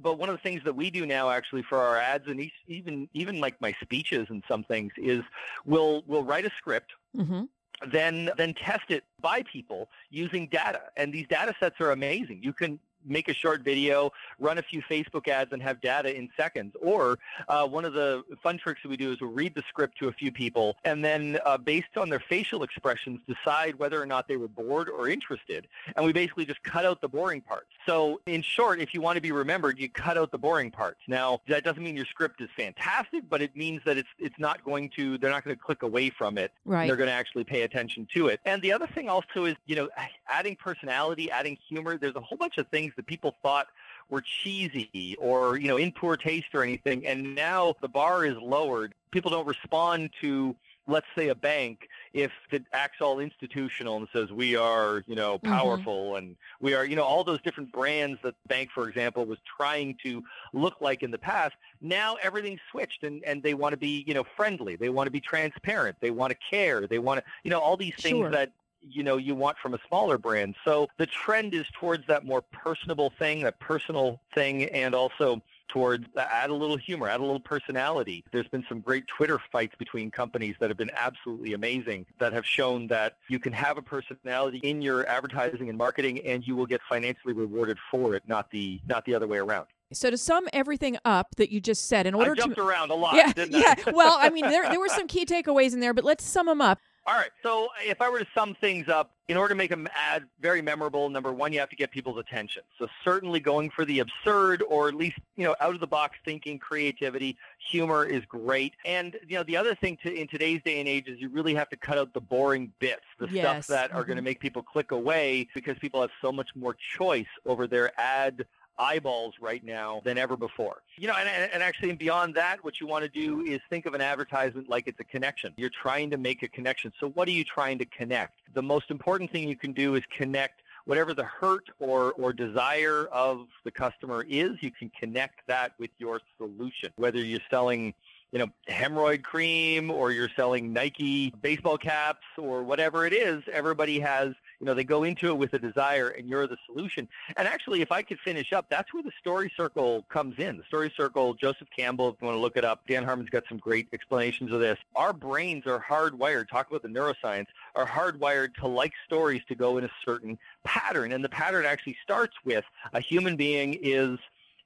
But 0.00 0.18
one 0.18 0.28
of 0.28 0.34
the 0.34 0.42
things 0.42 0.62
that 0.64 0.74
we 0.74 0.90
do 0.90 1.06
now, 1.06 1.30
actually, 1.30 1.62
for 1.62 1.78
our 1.78 1.96
ads 1.96 2.26
and 2.28 2.50
even 2.66 3.08
even 3.14 3.40
like 3.40 3.60
my 3.60 3.74
speeches 3.82 4.26
and 4.30 4.42
some 4.48 4.64
things, 4.64 4.92
is 4.96 5.22
we'll 5.64 6.02
we'll 6.06 6.24
write 6.24 6.44
a 6.44 6.50
script. 6.58 6.92
Mm-hmm 7.16 7.44
then 7.92 8.28
then 8.36 8.52
test 8.54 8.82
it 8.88 9.04
by 9.20 9.40
people 9.44 9.88
using 10.10 10.48
data 10.48 10.80
and 10.96 11.12
these 11.12 11.28
data 11.28 11.54
sets 11.60 11.80
are 11.80 11.92
amazing 11.92 12.40
you 12.42 12.52
can 12.52 12.78
make 13.08 13.28
a 13.28 13.34
short 13.34 13.62
video, 13.62 14.12
run 14.38 14.58
a 14.58 14.62
few 14.62 14.82
Facebook 14.82 15.28
ads, 15.28 15.52
and 15.52 15.62
have 15.62 15.80
data 15.80 16.14
in 16.16 16.28
seconds. 16.36 16.74
Or 16.80 17.18
uh, 17.48 17.66
one 17.66 17.84
of 17.84 17.92
the 17.92 18.24
fun 18.42 18.58
tricks 18.58 18.80
that 18.82 18.88
we 18.88 18.96
do 18.96 19.12
is 19.12 19.20
we'll 19.20 19.30
read 19.30 19.54
the 19.54 19.62
script 19.68 19.98
to 19.98 20.08
a 20.08 20.12
few 20.12 20.32
people, 20.32 20.76
and 20.84 21.04
then 21.04 21.38
uh, 21.44 21.58
based 21.58 21.96
on 21.96 22.08
their 22.08 22.20
facial 22.20 22.62
expressions, 22.62 23.20
decide 23.26 23.78
whether 23.78 24.00
or 24.00 24.06
not 24.06 24.28
they 24.28 24.36
were 24.36 24.48
bored 24.48 24.88
or 24.88 25.08
interested. 25.08 25.66
And 25.96 26.04
we 26.04 26.12
basically 26.12 26.44
just 26.44 26.62
cut 26.62 26.84
out 26.84 27.00
the 27.00 27.08
boring 27.08 27.40
parts. 27.40 27.68
So 27.86 28.20
in 28.26 28.42
short, 28.42 28.80
if 28.80 28.94
you 28.94 29.00
want 29.00 29.16
to 29.16 29.22
be 29.22 29.32
remembered, 29.32 29.78
you 29.78 29.88
cut 29.88 30.16
out 30.18 30.30
the 30.30 30.38
boring 30.38 30.70
parts. 30.70 31.00
Now 31.06 31.40
that 31.48 31.64
doesn't 31.64 31.82
mean 31.82 31.96
your 31.96 32.06
script 32.06 32.40
is 32.40 32.48
fantastic, 32.56 33.24
but 33.28 33.42
it 33.42 33.56
means 33.56 33.80
that 33.84 33.96
it's 33.96 34.08
it's 34.18 34.38
not 34.38 34.64
going 34.64 34.90
to 34.96 35.18
they're 35.18 35.30
not 35.30 35.44
going 35.44 35.56
to 35.56 35.62
click 35.62 35.82
away 35.82 36.10
from 36.10 36.38
it. 36.38 36.52
Right. 36.64 36.86
They're 36.86 36.96
going 36.96 37.08
to 37.08 37.14
actually 37.14 37.44
pay 37.44 37.62
attention 37.62 38.06
to 38.14 38.28
it. 38.28 38.40
And 38.44 38.60
the 38.62 38.72
other 38.72 38.86
thing 38.86 39.08
also 39.08 39.44
is 39.44 39.56
you 39.66 39.76
know 39.76 39.88
adding 40.28 40.56
personality, 40.56 41.30
adding 41.30 41.56
humor. 41.68 41.98
There's 41.98 42.16
a 42.16 42.20
whole 42.20 42.38
bunch 42.38 42.58
of 42.58 42.68
things 42.68 42.92
that 42.98 43.06
people 43.06 43.34
thought 43.42 43.68
were 44.10 44.22
cheesy 44.22 45.16
or 45.18 45.56
you 45.58 45.68
know 45.68 45.78
in 45.78 45.92
poor 45.92 46.18
taste 46.18 46.48
or 46.54 46.62
anything 46.62 47.06
and 47.06 47.34
now 47.34 47.74
the 47.80 47.88
bar 47.88 48.26
is 48.26 48.36
lowered 48.38 48.94
people 49.12 49.30
don't 49.30 49.46
respond 49.48 50.10
to 50.20 50.54
let's 50.88 51.06
say 51.14 51.28
a 51.28 51.34
bank, 51.34 51.88
if 52.14 52.32
it 52.50 52.64
acts 52.72 53.00
all 53.02 53.20
institutional 53.20 53.98
and 53.98 54.08
says 54.12 54.32
we 54.32 54.56
are, 54.56 55.04
you 55.06 55.14
know, 55.14 55.38
Mm-hmm. 55.44 55.82
powerful 55.84 56.16
and 56.16 56.34
we 56.60 56.74
are, 56.74 56.84
you 56.84 56.96
know, 56.96 57.04
all 57.04 57.22
those 57.22 57.42
different 57.42 57.70
brands 57.72 58.18
that 58.22 58.34
the 58.42 58.48
bank, 58.48 58.70
for 58.74 58.88
example, 58.88 59.26
was 59.26 59.38
trying 59.56 59.96
to 60.02 60.24
look 60.54 60.80
like 60.80 61.02
in 61.02 61.10
the 61.10 61.18
past, 61.18 61.54
now 61.82 62.16
everything's 62.22 62.60
switched 62.70 63.04
and, 63.04 63.22
and 63.24 63.42
they 63.42 63.54
want 63.54 63.74
to 63.74 63.76
be, 63.76 64.02
you 64.06 64.14
know, 64.14 64.24
friendly. 64.36 64.76
They 64.76 64.88
want 64.88 65.06
to 65.06 65.12
be 65.12 65.20
transparent. 65.20 65.96
They 66.00 66.10
want 66.10 66.30
to 66.32 66.38
care. 66.50 66.86
They 66.86 66.98
want 66.98 67.20
to, 67.20 67.30
you 67.44 67.50
know, 67.50 67.60
all 67.60 67.76
these 67.76 67.94
things 68.02 68.26
Sure. 68.26 68.30
that 68.30 68.52
you 68.82 69.02
know 69.02 69.16
you 69.16 69.34
want 69.34 69.58
from 69.58 69.74
a 69.74 69.78
smaller 69.88 70.18
brand. 70.18 70.54
So 70.64 70.88
the 70.98 71.06
trend 71.06 71.54
is 71.54 71.66
towards 71.72 72.06
that 72.06 72.24
more 72.24 72.42
personable 72.42 73.12
thing, 73.18 73.42
that 73.42 73.58
personal 73.60 74.20
thing, 74.34 74.64
and 74.64 74.94
also 74.94 75.42
towards 75.68 76.06
add 76.16 76.50
a 76.50 76.54
little 76.54 76.76
humor, 76.76 77.08
add 77.08 77.20
a 77.20 77.22
little 77.22 77.40
personality. 77.40 78.24
There's 78.32 78.48
been 78.48 78.64
some 78.68 78.80
great 78.80 79.06
Twitter 79.06 79.38
fights 79.52 79.74
between 79.78 80.10
companies 80.10 80.56
that 80.60 80.70
have 80.70 80.78
been 80.78 80.90
absolutely 80.96 81.52
amazing 81.52 82.06
that 82.18 82.32
have 82.32 82.46
shown 82.46 82.86
that 82.88 83.18
you 83.28 83.38
can 83.38 83.52
have 83.52 83.78
a 83.78 83.82
personality 83.82 84.58
in 84.62 84.82
your 84.82 85.06
advertising 85.06 85.68
and 85.68 85.78
marketing 85.78 86.20
and 86.26 86.46
you 86.46 86.56
will 86.56 86.66
get 86.66 86.80
financially 86.88 87.34
rewarded 87.34 87.78
for 87.90 88.14
it, 88.14 88.22
not 88.26 88.50
the 88.50 88.80
not 88.88 89.04
the 89.04 89.14
other 89.14 89.26
way 89.26 89.38
around. 89.38 89.66
So 89.92 90.10
to 90.10 90.18
sum 90.18 90.46
everything 90.52 90.98
up 91.04 91.36
that 91.36 91.50
you 91.50 91.60
just 91.60 91.88
said, 91.88 92.06
in 92.06 92.14
order 92.14 92.34
to. 92.34 92.40
I 92.42 92.44
jumped 92.44 92.56
to 92.56 92.66
around 92.66 92.90
a 92.90 92.94
lot, 92.94 93.14
yeah, 93.14 93.32
didn't 93.32 93.58
yeah. 93.58 93.74
Well, 93.92 94.16
I 94.20 94.28
mean, 94.28 94.48
there 94.48 94.68
there 94.68 94.80
were 94.80 94.88
some 94.88 95.06
key 95.06 95.24
takeaways 95.24 95.72
in 95.72 95.80
there, 95.80 95.94
but 95.94 96.04
let's 96.04 96.24
sum 96.24 96.46
them 96.46 96.60
up. 96.60 96.78
All 97.08 97.14
right. 97.14 97.30
So 97.42 97.70
if 97.82 98.02
I 98.02 98.10
were 98.10 98.18
to 98.18 98.26
sum 98.34 98.54
things 98.60 98.90
up, 98.90 99.12
in 99.28 99.38
order 99.38 99.54
to 99.54 99.54
make 99.54 99.70
an 99.70 99.88
ad 99.94 100.24
very 100.42 100.60
memorable, 100.60 101.08
number 101.08 101.32
one, 101.32 101.54
you 101.54 101.58
have 101.58 101.70
to 101.70 101.76
get 101.76 101.90
people's 101.90 102.18
attention. 102.18 102.62
So 102.78 102.86
certainly 103.02 103.40
going 103.40 103.70
for 103.70 103.86
the 103.86 104.00
absurd 104.00 104.62
or 104.68 104.88
at 104.88 104.94
least, 104.94 105.16
you 105.36 105.44
know, 105.44 105.56
out 105.60 105.72
of 105.72 105.80
the 105.80 105.86
box 105.86 106.18
thinking, 106.22 106.58
creativity, 106.58 107.38
humor 107.70 108.04
is 108.04 108.26
great. 108.26 108.74
And, 108.84 109.16
you 109.26 109.38
know, 109.38 109.42
the 109.42 109.56
other 109.56 109.74
thing 109.74 109.96
to, 110.02 110.14
in 110.14 110.28
today's 110.28 110.60
day 110.64 110.80
and 110.80 110.88
age 110.88 111.08
is 111.08 111.18
you 111.18 111.30
really 111.30 111.54
have 111.54 111.70
to 111.70 111.76
cut 111.76 111.96
out 111.96 112.12
the 112.12 112.20
boring 112.20 112.72
bits, 112.78 113.04
the 113.18 113.28
Yes. 113.30 113.64
stuff 113.64 113.66
that 113.68 113.92
are 113.94 114.04
going 114.04 114.16
to 114.16 114.20
mm-hmm. 114.20 114.24
make 114.24 114.40
people 114.40 114.62
click 114.62 114.90
away 114.90 115.48
because 115.54 115.78
people 115.78 116.02
have 116.02 116.10
so 116.20 116.30
much 116.30 116.48
more 116.54 116.76
choice 116.98 117.26
over 117.46 117.66
their 117.66 117.98
ad 117.98 118.44
eyeballs 118.78 119.34
right 119.40 119.64
now 119.64 120.00
than 120.04 120.18
ever 120.18 120.36
before. 120.36 120.82
You 120.96 121.08
know, 121.08 121.14
and, 121.18 121.28
and 121.52 121.62
actually 121.62 121.92
beyond 121.92 122.34
that, 122.34 122.62
what 122.64 122.80
you 122.80 122.86
want 122.86 123.04
to 123.04 123.08
do 123.08 123.42
is 123.42 123.60
think 123.70 123.86
of 123.86 123.94
an 123.94 124.00
advertisement 124.00 124.68
like 124.68 124.86
it's 124.86 125.00
a 125.00 125.04
connection. 125.04 125.52
You're 125.56 125.70
trying 125.70 126.10
to 126.10 126.16
make 126.16 126.42
a 126.42 126.48
connection. 126.48 126.92
So 127.00 127.10
what 127.10 127.28
are 127.28 127.32
you 127.32 127.44
trying 127.44 127.78
to 127.78 127.84
connect? 127.86 128.40
The 128.54 128.62
most 128.62 128.90
important 128.90 129.30
thing 129.30 129.48
you 129.48 129.56
can 129.56 129.72
do 129.72 129.94
is 129.94 130.02
connect 130.16 130.62
whatever 130.84 131.12
the 131.12 131.24
hurt 131.24 131.68
or, 131.80 132.12
or 132.12 132.32
desire 132.32 133.06
of 133.12 133.46
the 133.64 133.70
customer 133.70 134.24
is, 134.26 134.52
you 134.60 134.70
can 134.70 134.90
connect 134.98 135.46
that 135.46 135.72
with 135.78 135.90
your 135.98 136.18
solution. 136.38 136.90
Whether 136.96 137.18
you're 137.18 137.40
selling 137.50 137.92
you 138.32 138.38
know, 138.38 138.48
hemorrhoid 138.68 139.22
cream 139.22 139.90
or 139.90 140.12
you're 140.12 140.30
selling 140.36 140.72
Nike 140.72 141.30
baseball 141.42 141.78
caps 141.78 142.24
or 142.36 142.62
whatever 142.62 143.06
it 143.06 143.12
is, 143.12 143.42
everybody 143.50 144.00
has, 144.00 144.34
you 144.60 144.66
know, 144.66 144.74
they 144.74 144.84
go 144.84 145.04
into 145.04 145.28
it 145.28 145.34
with 145.34 145.52
a 145.54 145.58
desire 145.58 146.08
and 146.08 146.28
you're 146.28 146.46
the 146.46 146.56
solution. 146.66 147.08
And 147.36 147.46
actually, 147.46 147.80
if 147.80 147.92
I 147.92 148.02
could 148.02 148.18
finish 148.20 148.52
up, 148.52 148.66
that's 148.68 148.92
where 148.92 149.02
the 149.02 149.12
story 149.20 149.52
circle 149.56 150.04
comes 150.08 150.38
in. 150.38 150.56
The 150.56 150.64
story 150.64 150.92
circle, 150.96 151.34
Joseph 151.34 151.68
Campbell, 151.74 152.08
if 152.08 152.16
you 152.20 152.26
want 152.26 152.36
to 152.36 152.40
look 152.40 152.56
it 152.56 152.64
up, 152.64 152.82
Dan 152.88 153.04
Harmon's 153.04 153.30
got 153.30 153.44
some 153.48 153.58
great 153.58 153.88
explanations 153.92 154.52
of 154.52 154.60
this. 154.60 154.78
Our 154.96 155.12
brains 155.12 155.66
are 155.66 155.84
hardwired, 155.88 156.48
talk 156.48 156.68
about 156.68 156.82
the 156.82 156.88
neuroscience, 156.88 157.46
are 157.76 157.86
hardwired 157.86 158.54
to 158.56 158.66
like 158.66 158.92
stories 159.06 159.42
to 159.48 159.54
go 159.54 159.78
in 159.78 159.84
a 159.84 159.90
certain 160.04 160.38
pattern. 160.64 161.12
And 161.12 161.24
the 161.24 161.28
pattern 161.28 161.64
actually 161.64 161.96
starts 162.02 162.34
with 162.44 162.64
a 162.92 163.00
human 163.00 163.36
being 163.36 163.78
is 163.82 164.18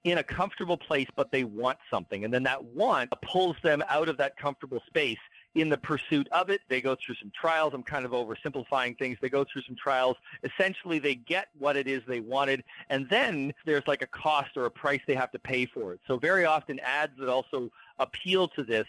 in 0.04 0.18
a 0.18 0.22
comfortable 0.22 0.76
place, 0.76 1.06
but 1.14 1.30
they 1.30 1.44
want 1.44 1.78
something. 1.90 2.25
And 2.25 2.34
then 2.34 2.42
that 2.44 2.64
want 2.64 3.11
pulls 3.22 3.56
them 3.62 3.84
out 3.88 4.08
of 4.08 4.16
that 4.16 4.37
comfortable 4.37 4.82
space 4.87 5.18
in 5.54 5.68
the 5.68 5.76
pursuit 5.76 6.28
of 6.32 6.50
it. 6.50 6.61
They 6.68 6.80
go 6.80 6.97
through 6.97 7.16
some 7.16 7.30
trials. 7.35 7.75
I'm 7.75 7.82
kind 7.82 8.04
of 8.04 8.12
oversimplifying 8.12 8.99
things. 8.99 9.18
They 9.21 9.28
go 9.28 9.44
through 9.44 9.62
some 9.62 9.76
trials. 9.76 10.16
Essentially, 10.42 10.99
they 10.99 11.14
get 11.14 11.49
what 11.59 11.76
it 11.76 11.87
is 11.87 12.02
they 12.06 12.21
wanted. 12.21 12.64
And 12.88 13.09
then 13.09 13.52
there's 13.66 13.87
like 13.87 14.02
a 14.02 14.06
cost 14.06 14.56
or 14.56 14.66
a 14.66 14.71
price 14.71 15.00
they 15.06 15.14
have 15.14 15.32
to 15.32 15.38
pay 15.38 15.66
for 15.66 15.92
it. 15.92 16.00
So 16.06 16.16
very 16.16 16.44
often 16.44 16.80
ads 16.80 17.12
that 17.18 17.28
also 17.28 17.71
appeal 17.99 18.49
to 18.49 18.62
this 18.62 18.87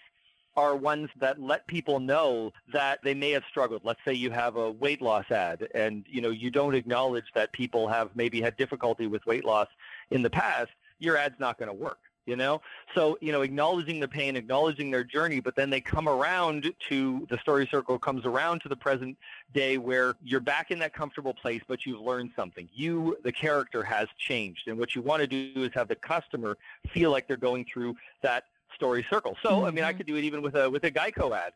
are 0.56 0.76
ones 0.76 1.10
that 1.20 1.42
let 1.42 1.66
people 1.68 2.00
know 2.00 2.54
that 2.72 3.00
they 3.04 3.14
may 3.14 3.32
have 3.32 3.44
struggled. 3.50 3.82
Let's 3.84 4.00
say 4.06 4.14
you 4.14 4.30
have 4.32 4.56
a 4.56 4.72
weight 4.72 5.02
loss 5.02 5.30
ad 5.32 5.68
and 5.74 6.06
you 6.08 6.22
know 6.22 6.30
you 6.30 6.52
don't 6.52 6.76
acknowledge 6.76 7.26
that 7.34 7.52
people 7.54 7.88
have 7.88 8.12
maybe 8.16 8.40
had 8.40 8.56
difficulty 8.56 9.08
with 9.08 9.26
weight 9.26 9.46
loss 9.46 9.68
in 10.12 10.22
the 10.22 10.30
past, 10.30 10.70
your 11.00 11.18
ad's 11.18 11.40
not 11.40 11.58
going 11.58 11.70
to 11.70 11.74
work, 11.74 12.00
you 12.26 12.36
know? 12.36 12.62
So, 12.96 13.18
you 13.22 13.32
know, 13.32 13.42
acknowledging 13.42 14.00
the 14.00 14.08
pain, 14.08 14.36
acknowledging 14.36 14.92
their 14.92 15.04
journey, 15.04 15.40
but 15.40 15.56
then 15.56 15.70
they 15.70 15.82
come 15.82 16.08
around 16.08 16.74
to 16.90 17.28
the 17.30 17.38
story 17.40 17.68
circle 17.70 17.98
comes 18.00 18.26
around 18.26 18.62
to 18.62 18.70
the 18.70 18.76
present 18.76 19.18
day 19.54 19.78
where 19.78 20.16
you're 20.24 20.40
back 20.40 20.72
in 20.72 20.80
that 20.80 20.94
comfortable 20.94 21.34
place, 21.34 21.62
but 21.68 21.86
you've 21.86 22.02
learned 22.02 22.32
something. 22.36 22.70
You, 22.74 23.18
the 23.24 23.32
character, 23.32 23.84
has 23.84 24.08
changed. 24.18 24.68
And 24.68 24.78
what 24.78 24.96
you 24.96 25.02
want 25.02 25.22
to 25.22 25.28
do 25.28 25.64
is 25.64 25.72
have 25.74 25.88
the 25.88 25.96
customer 25.96 26.58
feel 26.94 27.12
like 27.12 27.28
they're 27.28 27.38
going 27.38 27.66
through 27.72 27.96
that 28.22 28.46
story 28.76 29.06
circle. 29.10 29.38
So, 29.44 29.66
I 29.66 29.72
mean, 29.72 29.84
I 29.84 29.94
Mhm. 29.94 29.98
could 29.98 30.08
do 30.08 30.16
it 30.16 30.24
even 30.24 30.42
with 30.42 30.56
a 30.56 30.70
with 30.70 30.84
a 30.84 30.92
Geico 30.92 31.38
ad. 31.38 31.54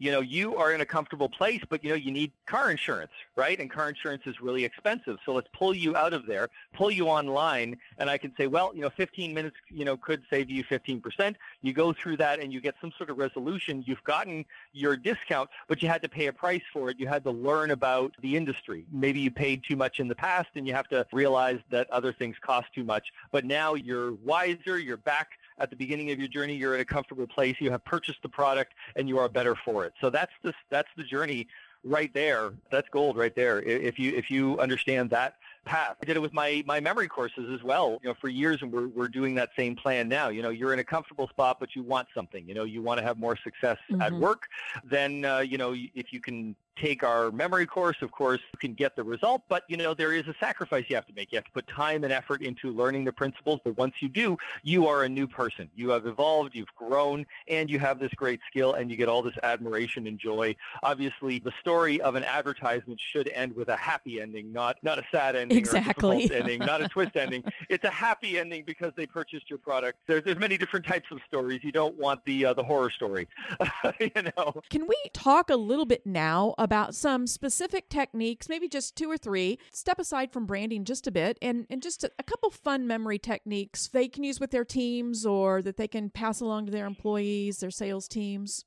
You 0.00 0.10
know, 0.10 0.22
you 0.22 0.56
are 0.56 0.72
in 0.72 0.80
a 0.80 0.86
comfortable 0.86 1.28
place, 1.28 1.60
but 1.68 1.84
you 1.84 1.90
know, 1.90 1.94
you 1.94 2.10
need 2.10 2.32
car 2.46 2.70
insurance, 2.70 3.10
right? 3.36 3.60
And 3.60 3.70
car 3.70 3.90
insurance 3.90 4.22
is 4.24 4.40
really 4.40 4.64
expensive. 4.64 5.18
So 5.26 5.34
let's 5.34 5.48
pull 5.52 5.74
you 5.74 5.94
out 5.94 6.14
of 6.14 6.24
there, 6.24 6.48
pull 6.72 6.90
you 6.90 7.08
online, 7.08 7.76
and 7.98 8.08
I 8.08 8.16
can 8.16 8.32
say, 8.38 8.46
well, 8.46 8.72
you 8.74 8.80
know, 8.80 8.88
15 8.88 9.34
minutes, 9.34 9.56
you 9.68 9.84
know, 9.84 9.98
could 9.98 10.22
save 10.30 10.48
you 10.48 10.64
15%. 10.64 11.34
You 11.60 11.74
go 11.74 11.92
through 11.92 12.16
that 12.16 12.40
and 12.40 12.50
you 12.50 12.62
get 12.62 12.76
some 12.80 12.90
sort 12.96 13.10
of 13.10 13.18
resolution. 13.18 13.84
You've 13.86 14.02
gotten 14.04 14.46
your 14.72 14.96
discount, 14.96 15.50
but 15.68 15.82
you 15.82 15.88
had 15.88 16.00
to 16.00 16.08
pay 16.08 16.28
a 16.28 16.32
price 16.32 16.62
for 16.72 16.88
it. 16.88 16.98
You 16.98 17.06
had 17.06 17.22
to 17.24 17.30
learn 17.30 17.70
about 17.70 18.16
the 18.22 18.38
industry. 18.38 18.86
Maybe 18.90 19.20
you 19.20 19.30
paid 19.30 19.64
too 19.68 19.76
much 19.76 20.00
in 20.00 20.08
the 20.08 20.14
past 20.14 20.48
and 20.54 20.66
you 20.66 20.72
have 20.72 20.88
to 20.88 21.06
realize 21.12 21.58
that 21.70 21.90
other 21.90 22.14
things 22.14 22.36
cost 22.40 22.68
too 22.74 22.84
much. 22.84 23.12
But 23.32 23.44
now 23.44 23.74
you're 23.74 24.14
wiser, 24.14 24.78
you're 24.78 24.96
back 24.96 25.32
at 25.60 25.70
the 25.70 25.76
beginning 25.76 26.10
of 26.10 26.18
your 26.18 26.28
journey, 26.28 26.54
you're 26.56 26.74
in 26.74 26.80
a 26.80 26.84
comfortable 26.84 27.26
place, 27.26 27.56
you 27.60 27.70
have 27.70 27.84
purchased 27.84 28.22
the 28.22 28.28
product 28.28 28.72
and 28.96 29.08
you 29.08 29.18
are 29.18 29.28
better 29.28 29.54
for 29.54 29.84
it. 29.84 29.92
So 30.00 30.10
that's 30.10 30.32
the 30.42 30.52
that's 30.70 30.88
the 30.96 31.04
journey 31.04 31.46
right 31.84 32.12
there. 32.12 32.52
That's 32.70 32.88
gold 32.88 33.16
right 33.16 33.34
there. 33.34 33.62
If 33.62 33.98
you 33.98 34.14
if 34.16 34.30
you 34.30 34.58
understand 34.58 35.10
that 35.10 35.36
path. 35.66 35.96
I 36.02 36.06
did 36.06 36.16
it 36.16 36.20
with 36.20 36.32
my 36.32 36.62
my 36.66 36.80
memory 36.80 37.06
courses 37.08 37.50
as 37.52 37.62
well, 37.62 37.98
you 38.02 38.08
know, 38.08 38.14
for 38.20 38.28
years 38.28 38.62
and 38.62 38.72
we're 38.72 38.88
we're 38.88 39.08
doing 39.08 39.34
that 39.36 39.50
same 39.56 39.76
plan 39.76 40.08
now. 40.08 40.28
You 40.30 40.42
know, 40.42 40.48
you're 40.50 40.72
in 40.72 40.78
a 40.78 40.84
comfortable 40.84 41.28
spot 41.28 41.58
but 41.60 41.76
you 41.76 41.82
want 41.82 42.08
something. 42.14 42.46
You 42.48 42.54
know, 42.54 42.64
you 42.64 42.82
want 42.82 42.98
to 42.98 43.04
have 43.04 43.18
more 43.18 43.36
success 43.36 43.78
at 44.00 44.12
Mhm. 44.12 44.18
work, 44.18 44.48
then 44.84 45.24
uh, 45.24 45.38
you 45.40 45.58
know, 45.58 45.74
if 45.94 46.12
you 46.12 46.20
can 46.20 46.56
take 46.80 47.02
our 47.02 47.30
memory 47.30 47.66
course, 47.66 47.96
of 48.00 48.10
course, 48.10 48.40
you 48.52 48.58
can 48.58 48.74
get 48.74 48.96
the 48.96 49.02
result, 49.02 49.42
but 49.48 49.64
you 49.68 49.76
know, 49.76 49.94
there 49.94 50.12
is 50.12 50.26
a 50.26 50.34
sacrifice 50.40 50.84
you 50.88 50.96
have 50.96 51.06
to 51.06 51.12
make. 51.14 51.32
You 51.32 51.36
have 51.36 51.44
to 51.44 51.50
put 51.52 51.66
time 51.68 52.04
and 52.04 52.12
effort 52.12 52.42
into 52.42 52.72
learning 52.72 53.04
the 53.04 53.12
principles, 53.12 53.60
but 53.64 53.76
once 53.76 53.94
you 54.00 54.08
do, 54.08 54.36
you 54.62 54.86
are 54.86 55.04
a 55.04 55.08
new 55.08 55.26
person. 55.26 55.68
You 55.74 55.90
have 55.90 56.06
evolved, 56.06 56.54
you've 56.54 56.74
grown, 56.76 57.26
and 57.48 57.70
you 57.70 57.78
have 57.78 57.98
this 57.98 58.12
great 58.14 58.40
skill 58.48 58.74
and 58.74 58.90
you 58.90 58.96
get 58.96 59.08
all 59.08 59.22
this 59.22 59.36
admiration 59.42 60.06
and 60.06 60.18
joy. 60.18 60.56
Obviously, 60.82 61.38
the 61.38 61.52
story 61.60 62.00
of 62.00 62.14
an 62.14 62.24
advertisement 62.24 63.00
should 63.00 63.28
end 63.28 63.54
with 63.54 63.68
a 63.68 63.76
happy 63.76 64.20
ending, 64.20 64.52
not 64.52 64.76
not 64.82 64.98
a 64.98 65.04
sad 65.12 65.36
ending 65.36 65.58
or 65.58 65.60
a 65.60 65.78
Exactly. 65.78 66.30
ending, 66.32 66.60
not 66.60 66.80
a 66.80 66.88
twist 66.88 67.16
ending. 67.16 67.44
It's 67.68 67.84
a 67.84 67.90
happy 67.90 68.38
ending 68.38 68.64
because 68.64 68.92
they 68.96 69.06
purchased 69.06 69.50
your 69.50 69.58
product. 69.58 69.98
There's 70.06 70.24
there's 70.24 70.38
many 70.38 70.56
different 70.56 70.86
types 70.86 71.10
of 71.10 71.18
stories. 71.26 71.60
You 71.62 71.72
don't 71.72 71.96
want 71.96 72.24
the 72.24 72.46
uh, 72.46 72.54
the 72.54 72.64
horror 72.64 72.90
story, 72.90 73.28
you 74.00 74.10
know. 74.36 74.60
Can 74.70 74.86
we 74.86 74.96
talk 75.12 75.50
a 75.50 75.56
little 75.56 75.86
bit 75.86 76.06
now 76.06 76.54
about 76.58 76.69
some 76.90 77.26
specific 77.26 77.88
techniques, 77.88 78.48
maybe 78.48 78.68
just 78.68 78.96
two 78.96 79.10
or 79.10 79.18
three? 79.18 79.58
Step 79.72 79.98
aside 79.98 80.32
from 80.32 80.46
branding 80.46 80.84
just 80.84 81.06
a 81.06 81.10
bit 81.10 81.38
and, 81.42 81.66
and 81.70 81.82
just 81.82 82.04
a, 82.04 82.10
a 82.18 82.22
couple 82.22 82.50
fun 82.50 82.86
memory 82.86 83.18
techniques 83.18 83.88
they 83.88 84.08
can 84.08 84.24
use 84.24 84.40
with 84.40 84.50
their 84.50 84.64
teams 84.64 85.26
or 85.26 85.62
that 85.62 85.76
they 85.76 85.88
can 85.88 86.10
pass 86.10 86.40
along 86.40 86.66
to 86.66 86.72
their 86.72 86.86
employees, 86.86 87.58
their 87.58 87.70
sales 87.70 88.08
teams. 88.08 88.64